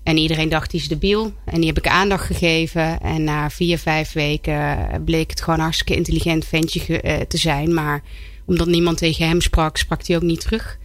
[0.04, 1.34] En iedereen dacht, hij is debiel.
[1.46, 3.00] En die heb ik aandacht gegeven.
[3.02, 7.74] En na vier, vijf weken bleek het gewoon een hartstikke intelligent ventje te zijn.
[7.74, 8.04] Maar
[8.48, 10.78] omdat niemand tegen hem sprak, sprak hij ook niet terug.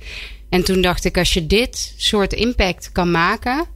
[0.52, 3.66] En toen dacht ik, als je dit soort impact kan maken,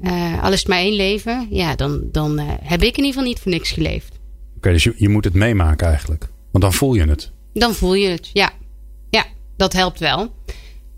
[0.00, 3.06] uh, al is het maar één leven, ja, dan, dan uh, heb ik in ieder
[3.06, 4.10] geval niet voor niks geleefd.
[4.10, 6.28] Oké, okay, dus je, je moet het meemaken eigenlijk.
[6.50, 7.32] Want dan voel je het.
[7.52, 8.52] Dan voel je het, ja.
[9.10, 9.26] Ja,
[9.56, 10.34] dat helpt wel.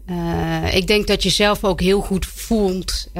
[0.06, 3.10] Uh, ik denk dat je zelf ook heel goed voelt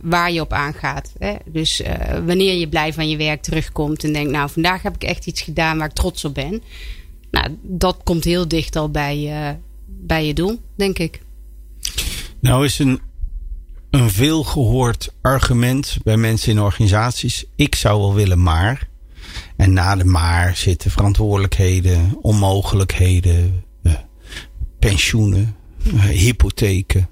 [0.00, 1.12] waar je op aangaat.
[1.18, 1.34] Hè?
[1.46, 1.82] Dus
[2.24, 5.42] wanneer je blij van je werk terugkomt en denkt, nou, vandaag heb ik echt iets
[5.42, 6.62] gedaan waar ik trots op ben.
[7.30, 9.56] Nou, dat komt heel dicht al bij,
[10.08, 11.22] bij je doel, denk ik.
[12.40, 13.00] Nou is een,
[13.90, 17.44] een veel gehoord argument bij mensen in organisaties.
[17.56, 18.88] Ik zou wel willen maar.
[19.56, 23.92] En na de maar zitten verantwoordelijkheden, onmogelijkheden, uh,
[24.78, 27.08] pensioenen, uh, hypotheken.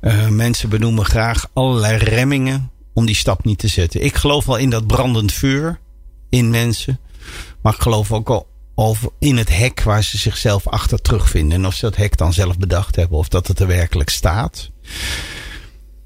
[0.00, 4.04] Uh, mensen benoemen graag allerlei remmingen om die stap niet te zetten.
[4.04, 5.80] Ik geloof wel in dat brandend vuur
[6.28, 7.00] in mensen.
[7.62, 8.46] Maar ik geloof ook al
[8.76, 11.58] of in het hek waar ze zichzelf achter terugvinden.
[11.58, 14.70] En of ze dat hek dan zelf bedacht hebben of dat het er werkelijk staat.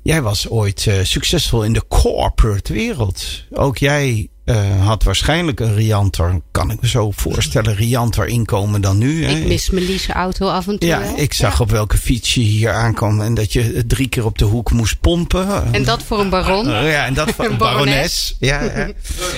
[0.02, 3.44] Jij was ooit uh, succesvol in de corporate wereld.
[3.50, 8.98] Ook jij eh, had waarschijnlijk een Rianter, kan ik me zo voorstellen, Rianter inkomen dan
[8.98, 9.24] nu.
[9.24, 9.30] Hè?
[9.36, 10.88] Ik mis mijn lease auto af en toe.
[10.88, 11.18] Ja, wel.
[11.18, 14.44] ik zag op welke fiets je hier aankwam en dat je drie keer op de
[14.44, 15.72] hoek moest pompen.
[15.72, 16.66] En dat voor een baron.
[16.66, 17.84] Uh, ja, en dat van Een barones.
[17.84, 18.36] barones.
[18.38, 18.90] Ja, ja.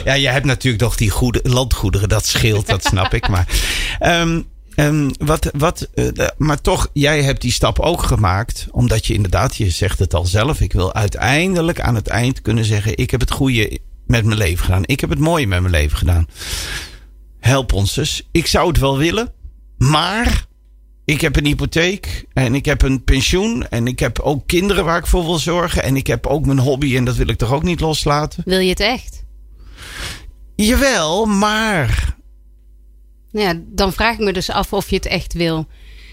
[0.05, 3.29] ja, je hebt natuurlijk nog die goede landgoederen, dat scheelt, dat snap ik.
[3.29, 3.47] Maar,
[3.99, 4.41] ehm,
[4.75, 6.07] ehm, wat, wat, eh,
[6.37, 10.25] maar toch, jij hebt die stap ook gemaakt, omdat je inderdaad, je zegt het al
[10.25, 13.81] zelf, ik wil uiteindelijk aan het eind kunnen zeggen, ik heb het goede
[14.13, 14.83] met mijn leven gedaan.
[14.85, 16.27] Ik heb het mooie met mijn leven gedaan.
[17.41, 18.29] Help ons dus.
[18.33, 19.33] Ik zou het wel willen,
[19.79, 20.47] maar
[21.05, 24.99] ik heb een hypotheek en ik heb een pensioen en ik heb ook kinderen waar
[24.99, 27.53] ik voor wil zorgen en ik heb ook mijn hobby en dat wil ik toch
[27.53, 28.43] ook niet loslaten.
[28.45, 29.25] Wil je het echt?
[30.57, 32.17] Jawel, maar
[33.31, 35.67] Nou Ja, dan vraag ik me dus af of je het echt wil.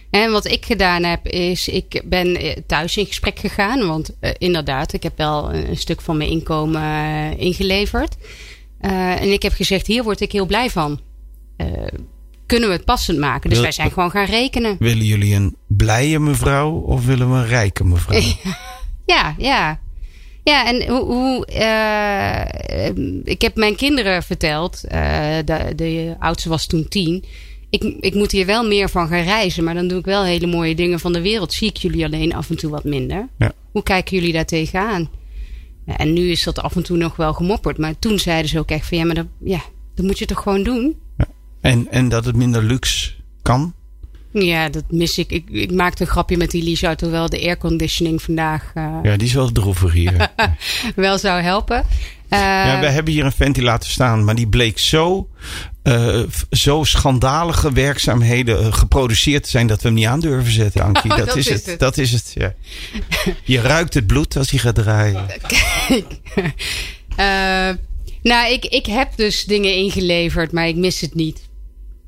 [0.09, 3.87] En wat ik gedaan heb, is ik ben eh, thuis in gesprek gegaan.
[3.87, 8.15] Want eh, inderdaad, ik heb wel een, een stuk van mijn inkomen eh, ingeleverd.
[8.79, 10.99] En ik heb gezegd, hier word ik heel blij van.
[12.45, 13.41] Kunnen we het passend maken?
[13.49, 14.75] Dus Wil- wij zijn gewoon gaan rekenen.
[14.79, 18.21] willen jullie een blije mevrouw of willen we een rijke mevrouw?
[19.05, 19.79] Ja, ja.
[20.43, 21.05] Ja, en hoe.
[21.05, 21.45] hoe
[23.23, 24.81] ik heb mijn kinderen verteld.
[24.81, 27.25] de, de oudste was toen tien.
[27.69, 29.63] Ik, ik moet hier wel meer van gaan reizen.
[29.63, 31.53] Maar dan doe ik wel hele mooie dingen van de wereld.
[31.53, 33.27] Zie ik jullie alleen af en toe wat minder.
[33.37, 33.51] Ja.
[33.71, 35.09] Hoe kijken jullie daar tegenaan?
[35.85, 37.77] Ja, en nu is dat af en toe nog wel gemopperd.
[37.77, 39.61] Maar toen zeiden ze ook echt van ja, maar dat, ja,
[39.95, 40.97] dat moet je toch gewoon doen?
[41.61, 43.11] En, en dat het minder luxe
[43.41, 43.73] kan?
[44.31, 45.31] Ja, dat mis ik.
[45.31, 49.27] Ik, ik maakte een grapje met die leaseauto wel de airconditioning vandaag eh, Ja, die
[49.27, 50.31] is wel droevig hier.
[50.95, 51.85] wel zou helpen.
[52.29, 55.29] Eh, ja, we hebben hier een ventilator staan, maar die bleek zo,
[55.83, 60.83] eh, zo schandalige werkzaamheden eh, geproduceerd te zijn dat we hem niet aan durven zetten,
[60.83, 61.11] Ankie.
[61.11, 61.65] Oh, dat, dat is het.
[61.65, 61.79] het.
[61.79, 62.31] Dat is het.
[62.33, 62.53] Ja.
[63.43, 65.25] Je ruikt het bloed als hij gaat draaien.
[67.15, 67.69] Eh,
[68.21, 71.48] nou, ik, ik heb dus dingen ingeleverd, maar ik mis het niet.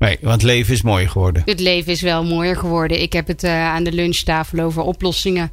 [0.02, 1.42] Nee, want leven is mooi geworden.
[1.44, 3.02] Het leven is wel mooier geworden.
[3.02, 5.50] Ik heb het eh, aan de lunchtafel over oplossingen.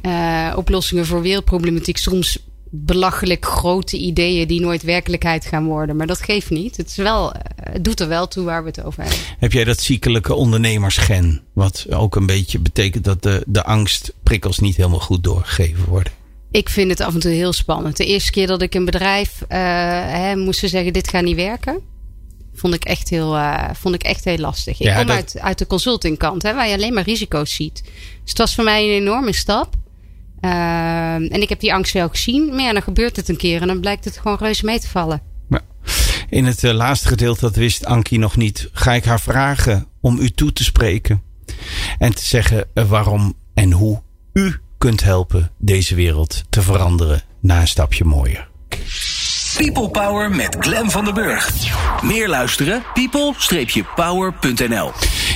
[0.00, 1.96] Eh, oplossingen voor wereldproblematiek.
[1.96, 2.38] Soms
[2.70, 5.96] belachelijk grote ideeën die nooit werkelijkheid gaan worden.
[5.96, 6.76] Maar dat geeft niet.
[6.76, 7.40] Het, is wel, eh,
[7.72, 9.20] het doet er wel toe waar we het over hebben.
[9.38, 11.42] Heb jij dat ziekelijke ondernemersgen?
[11.52, 16.12] Wat ook een beetje betekent dat de, de angstprikkels niet helemaal goed doorgegeven worden.
[16.50, 17.96] Ik vind het af en toe heel spannend.
[17.96, 19.58] De eerste keer dat ik een bedrijf eh,
[20.06, 21.90] hè, moest ze zeggen: dit gaat niet werken.
[22.54, 24.80] Vond ik echt heel, eh, vond ik echt heel lastig.
[24.80, 27.82] Ik Ja, kom dat- uit, uit de consultingkant, hè, waar je alleen maar risico's ziet.
[27.84, 27.90] Dus
[28.30, 29.74] het was voor mij een enorme stap.
[30.40, 32.46] Ehm, en ik heb die angst wel gezien.
[32.48, 34.88] Maar ja, dan gebeurt het een keer en dan blijkt het gewoon reuze mee te
[34.88, 35.22] vallen.
[35.48, 35.60] Maar
[36.28, 40.18] in het eh, laatste gedeelte, dat wist Ankie nog niet, ga ik haar vragen om
[40.18, 41.22] u toe te spreken.
[41.98, 47.60] En te zeggen eh, waarom en hoe u kunt helpen deze wereld te veranderen naar
[47.60, 48.48] een stapje mooier.
[49.56, 51.50] People Power met Glen van den Burg.
[52.02, 52.82] Meer luisteren?
[52.94, 54.92] people-power.nl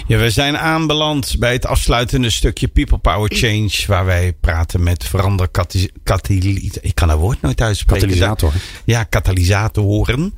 [0.06, 5.04] Ja, we zijn aanbeland bij het afsluitende stukje People Power Change, waar wij praten met
[5.04, 5.48] verander
[6.80, 8.08] Ik kan dat woord nooit uitspreken.
[8.08, 8.52] Katalysator.
[8.84, 10.34] Ja, katalysatoren.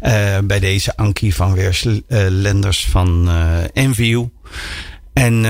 [0.00, 4.28] Eh, bij deze Ankie van Wers eh, Lenders van eh NVU.
[5.12, 5.44] En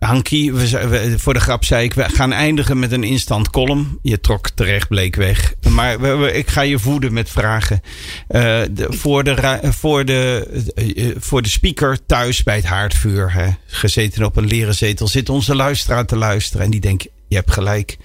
[0.00, 3.98] we, we- voor de grap zei ik, we gaan eindigen met een instant column.
[4.02, 5.54] Je trok terecht, bleek weg.
[5.68, 7.80] Maar we, we- ik ga je voeden met vragen.
[8.28, 13.48] Eh, de, voor, de, voor, eh, eh, voor de speaker thuis bij het haardvuur, hè,
[13.66, 16.64] gezeten op een leren zetel, zit onze luisteraar te luisteren.
[16.64, 17.96] En die denkt, je hebt gelijk.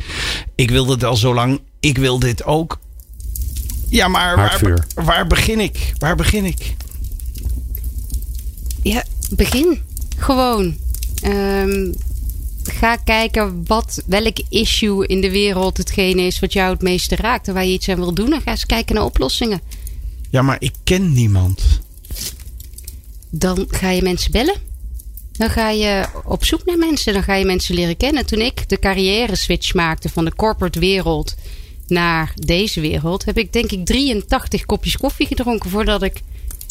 [0.55, 1.61] Ik wilde het al zo lang.
[1.79, 2.79] Ik wil dit ook.
[3.89, 4.49] Ja, maar waar,
[4.95, 5.93] waar begin ik?
[5.97, 6.75] Waar begin ik?
[8.81, 9.81] Ja, begin.
[10.17, 10.75] Gewoon.
[11.25, 11.91] Ehm,
[12.63, 17.47] ga kijken wat, welk issue in de wereld hetgene is wat jou het meeste raakt.
[17.47, 18.33] En waar je iets aan wil doen.
[18.33, 19.61] En ga eens kijken naar oplossingen.
[20.29, 21.81] Ja, maar ik ken niemand.
[23.29, 24.55] Dan ga je mensen bellen.
[25.31, 27.13] Dan ga je op zoek naar mensen.
[27.13, 28.25] Dan ga je mensen leren kennen.
[28.25, 31.35] Toen ik de carrière switch maakte van de corporate wereld
[31.87, 36.21] naar deze wereld, heb ik denk ik 83 kopjes koffie gedronken voordat ik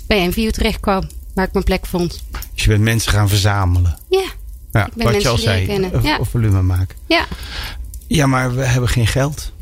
[0.07, 1.09] bij NVU terecht kwam.
[1.35, 2.23] Waar ik mijn plek vond.
[2.55, 3.99] Dus je bent mensen gaan verzamelen.
[4.09, 4.25] Ja,
[4.75, 5.66] Ja, ben wat je al zei.
[5.66, 6.18] kennen, ja.
[6.18, 6.97] of volume maken.
[7.07, 7.27] ja.
[8.07, 9.53] Ja, maar we hebben geen geld.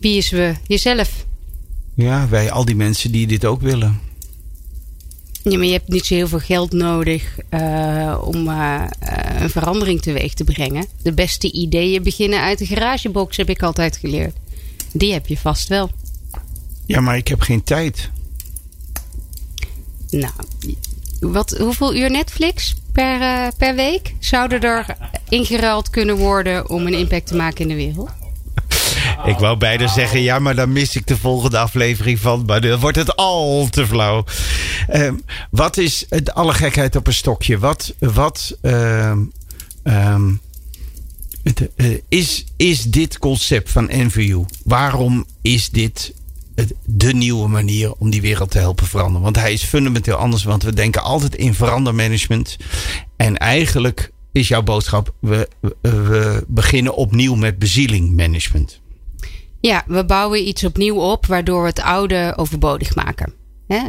[0.00, 0.54] Wie is we?
[0.66, 1.26] Jezelf.
[1.94, 4.00] Ja, wij, al die mensen die dit ook willen.
[5.42, 9.50] Ja, maar je hebt niet zo heel veel geld nodig eh, om eh, eh, een
[9.50, 10.86] verandering teweeg te brengen.
[11.02, 14.36] De beste ideeën beginnen uit de garagebox, heb ik altijd geleerd.
[14.92, 15.90] Die heb je vast wel.
[16.86, 18.10] Ja, maar ik heb geen tijd.
[20.10, 20.32] Nou,
[21.32, 24.86] wat, hoeveel uur Netflix per, eh, per week zouden er
[25.28, 28.10] ingeruild kunnen worden om een impact te maken in de wereld?
[29.24, 32.44] Ik wou bijna zeggen, ja, maar dan mis ik de volgende aflevering van.
[32.46, 34.24] Maar dan wordt het al te flauw.
[34.88, 35.14] Ehm,
[35.50, 37.58] wat is het alle gekheid op een stokje?
[37.58, 39.18] Wat, wat ehm,
[39.82, 40.32] ehm,
[41.76, 44.44] eh, is, is dit concept van NVU?
[44.64, 46.14] Waarom is dit
[46.54, 49.22] het- de nieuwe manier om die wereld te helpen veranderen?
[49.22, 50.44] Want hij is fundamenteel anders.
[50.44, 52.56] Want we denken altijd in verandermanagement.
[53.16, 55.48] En eigenlijk is jouw boodschap: we,
[55.82, 58.80] we, beginnen opnieuw met bezielingmanagement.
[59.60, 63.32] Ja, we bouwen iets opnieuw op waardoor we het oude overbodig maken.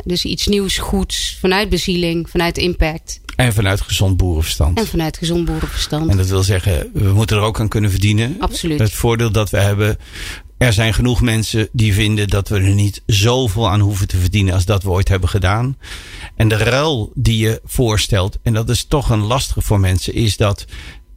[0.04, 4.78] Dus iets nieuws, goeds, vanuit bezieling, vanuit impact En vanuit gezond boerenverstand.
[4.80, 6.10] en vanuit gezond boerenverstand.
[6.10, 8.36] En dat wil zeggen, we moeten er ook aan kunnen verdienen.
[8.40, 8.80] Absoluut.
[8.80, 9.98] Het voordeel dat we hebben.
[10.58, 14.54] Er zijn genoeg mensen die vinden dat we er niet zoveel aan hoeven te verdienen
[14.54, 15.78] als dat we ooit hebben gedaan.
[16.36, 20.38] En de ruil die je voorstelt, en dat is toch een lastige voor mensen, is
[20.38, 20.66] dat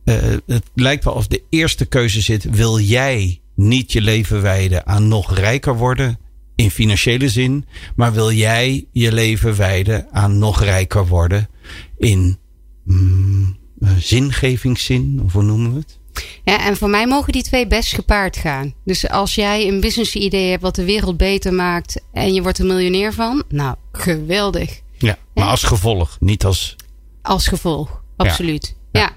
[0.05, 0.17] eh,
[0.47, 5.09] het lijkt wel of de eerste keuze zit: wil jij niet je leven wijden aan
[5.09, 6.19] nog rijker worden?
[6.55, 7.65] In financiële zin,
[7.97, 11.49] maar wil jij je leven wijden aan nog rijker worden
[11.97, 12.39] in
[12.85, 15.99] mm, eh, zingevingszin, of hoe noemen we het?
[16.45, 18.75] Ja, en voor mij mogen die twee best gepaard gaan.
[18.85, 22.59] Dus als jij een business idee hebt wat de wereld beter maakt en je wordt
[22.59, 24.81] er miljonair van, nou, geweldig.
[24.99, 26.77] Ja, maar als gevolg, niet als.
[27.23, 28.77] Als gevolg, absoluut.
[28.93, 29.13] Ja,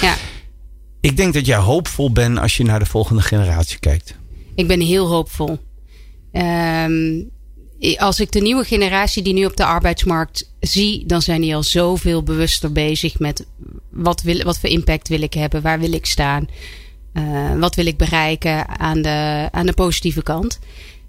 [0.00, 0.14] ja.
[1.00, 4.14] Ik denk dat jij hoopvol bent als je naar de volgende generatie kijkt.
[4.54, 5.58] ik ben heel hoopvol.
[6.32, 7.22] Ehm,
[7.96, 11.62] als ik de nieuwe generatie die nu op de arbeidsmarkt zie, dan zijn die al
[11.62, 13.46] zoveel bewuster bezig met
[13.90, 16.48] wat, wil, wat voor impact wil ik hebben, waar wil ik staan,
[17.12, 20.58] eh, wat wil ik bereiken aan de, aan de positieve kant.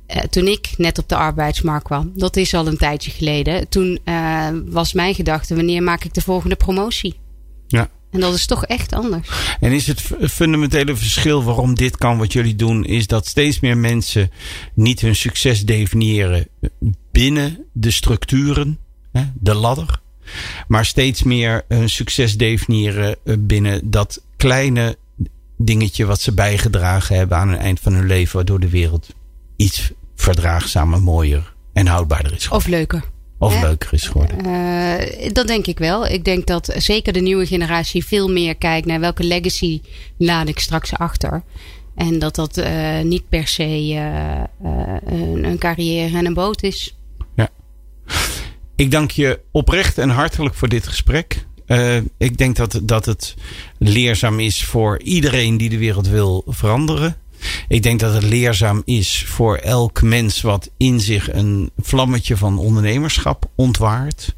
[0.06, 4.00] Eh, toen ik net op de arbeidsmarkt kwam, dat is al een tijdje geleden, toen
[4.04, 7.20] eh, was mijn gedachte: wanneer maak ik de volgende promotie?
[7.68, 7.90] Ja.
[8.12, 9.30] En dat is toch echt anders.
[9.60, 10.02] En is het
[10.32, 14.32] fundamentele verschil waarom dit kan wat jullie doen, is dat steeds meer mensen
[14.74, 16.48] niet hun succes definiëren
[17.12, 18.80] binnen de structuren,
[19.34, 20.02] de ladder,
[20.68, 24.98] maar steeds meer hun succes definiëren eh, binnen dat kleine
[25.58, 29.08] dingetje wat ze bijgedragen hebben aan het eind van hun leven, waardoor de wereld
[29.56, 32.68] iets verdraagzamer, mooier en houdbaarder is geworden.
[32.68, 33.04] Of leuker.
[33.42, 33.68] Of, hè?
[33.68, 34.46] leuker is geworden.
[34.46, 36.08] Eh, dat denk ik wel.
[36.08, 39.82] Ik denk dat zeker de nieuwe generatie veel meer kijkt naar welke legacy
[40.18, 41.44] laat ik straks achter.
[41.96, 44.48] En dat dat eh, niet per se eh, eh,
[45.06, 46.96] een, een carrière en een boot is.
[48.76, 51.46] Ik dank je oprecht en hartelijk voor dit gesprek.
[51.66, 53.36] Eh, ik denk dat, dat het
[53.78, 57.18] leerzaam is voor iedereen die de wereld wil veranderen.
[57.68, 62.58] Ik denk dat het leerzaam is voor elk mens wat in zich een vlammetje van
[62.58, 64.36] ondernemerschap ontwaart.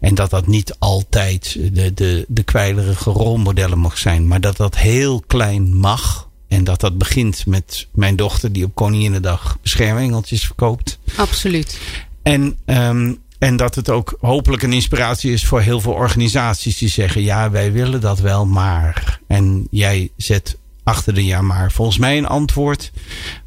[0.00, 4.76] En dat dat niet altijd de, de, de kwijlerige rolmodellen mag zijn, maar dat dat
[4.76, 6.28] heel klein mag.
[6.48, 10.98] En dat dat begint met mijn dochter die op Koninginnedag beschermengeltjes verkoopt.
[11.16, 11.78] Absoluut.
[12.22, 16.88] En, ehm, en dat het ook hopelijk een inspiratie is voor heel veel organisaties die
[16.88, 19.20] zeggen: ja, wij willen dat wel, maar.
[19.26, 22.90] En jij zet achter de ja, maar volgens mij een antwoord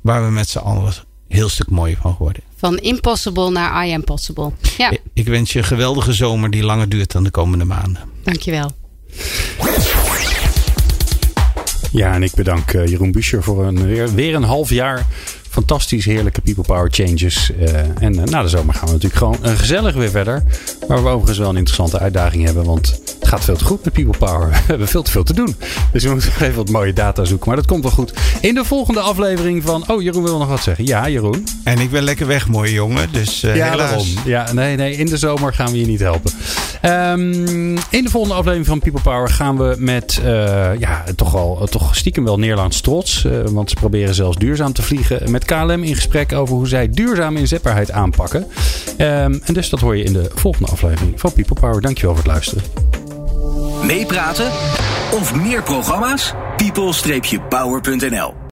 [0.02, 0.94] waar we met z'n allen een
[1.40, 2.42] heel stuk mooier van worden.
[2.56, 4.52] Van impossible naar I am possible.
[4.78, 8.02] Ja, Ik- Ik wens je een geweldige zomer die langer duurt dan de komende maanden.
[8.24, 8.72] dankjewel.
[11.92, 15.06] Ja, en ik bedank eh, Jeroen Buescher voor een, weer, weer een half jaar
[15.54, 17.52] fantastisch heerlijke People Power Changes.
[17.60, 20.44] Eh, en eh, na de zomer gaan we natuurlijk gewoon eh, gezellig weer verder.
[20.88, 22.64] Waar we overigens wel een interessante uitdaging hebben.
[22.64, 24.50] Want het gaat veel te goed met People Power.
[24.54, 25.56] We hebben veel te veel te doen.
[25.92, 27.48] Dus we moeten nog even wat mooie data zoeken.
[27.48, 28.14] Maar dat komt wel goed.
[28.42, 29.84] In de volgende aflevering van...
[29.88, 30.86] Oh, Jeroen wil nog wat zeggen.
[30.86, 31.48] Ja, Jeroen.
[31.64, 33.12] En ik ben lekker weg, mooie jongen.
[33.12, 33.78] Dus Ja, helaas.
[33.78, 34.08] daarom.
[34.26, 34.96] Ja, nee, nee.
[34.96, 36.32] In de zomer gaan we je niet helpen.
[36.82, 37.20] Ehm,
[37.90, 40.22] in de volgende aflevering van People Power gaan we met
[40.80, 43.28] ja, toch al toch stiekem wel Nederlands trots.
[43.46, 45.32] want ze proberen zelfs duurzaam te vliegen.
[45.32, 48.48] Met KLM in gesprek over hoe zij duurzame inzetbaarheid aanpakken.
[48.98, 51.82] Ehm, en dus dat hoor je in de volgende aflevering van People Power.
[51.82, 52.64] Dankjewel voor het luisteren.
[53.86, 54.52] Meepraten
[55.12, 56.34] of meer programma's?
[56.58, 58.43] people-power.nl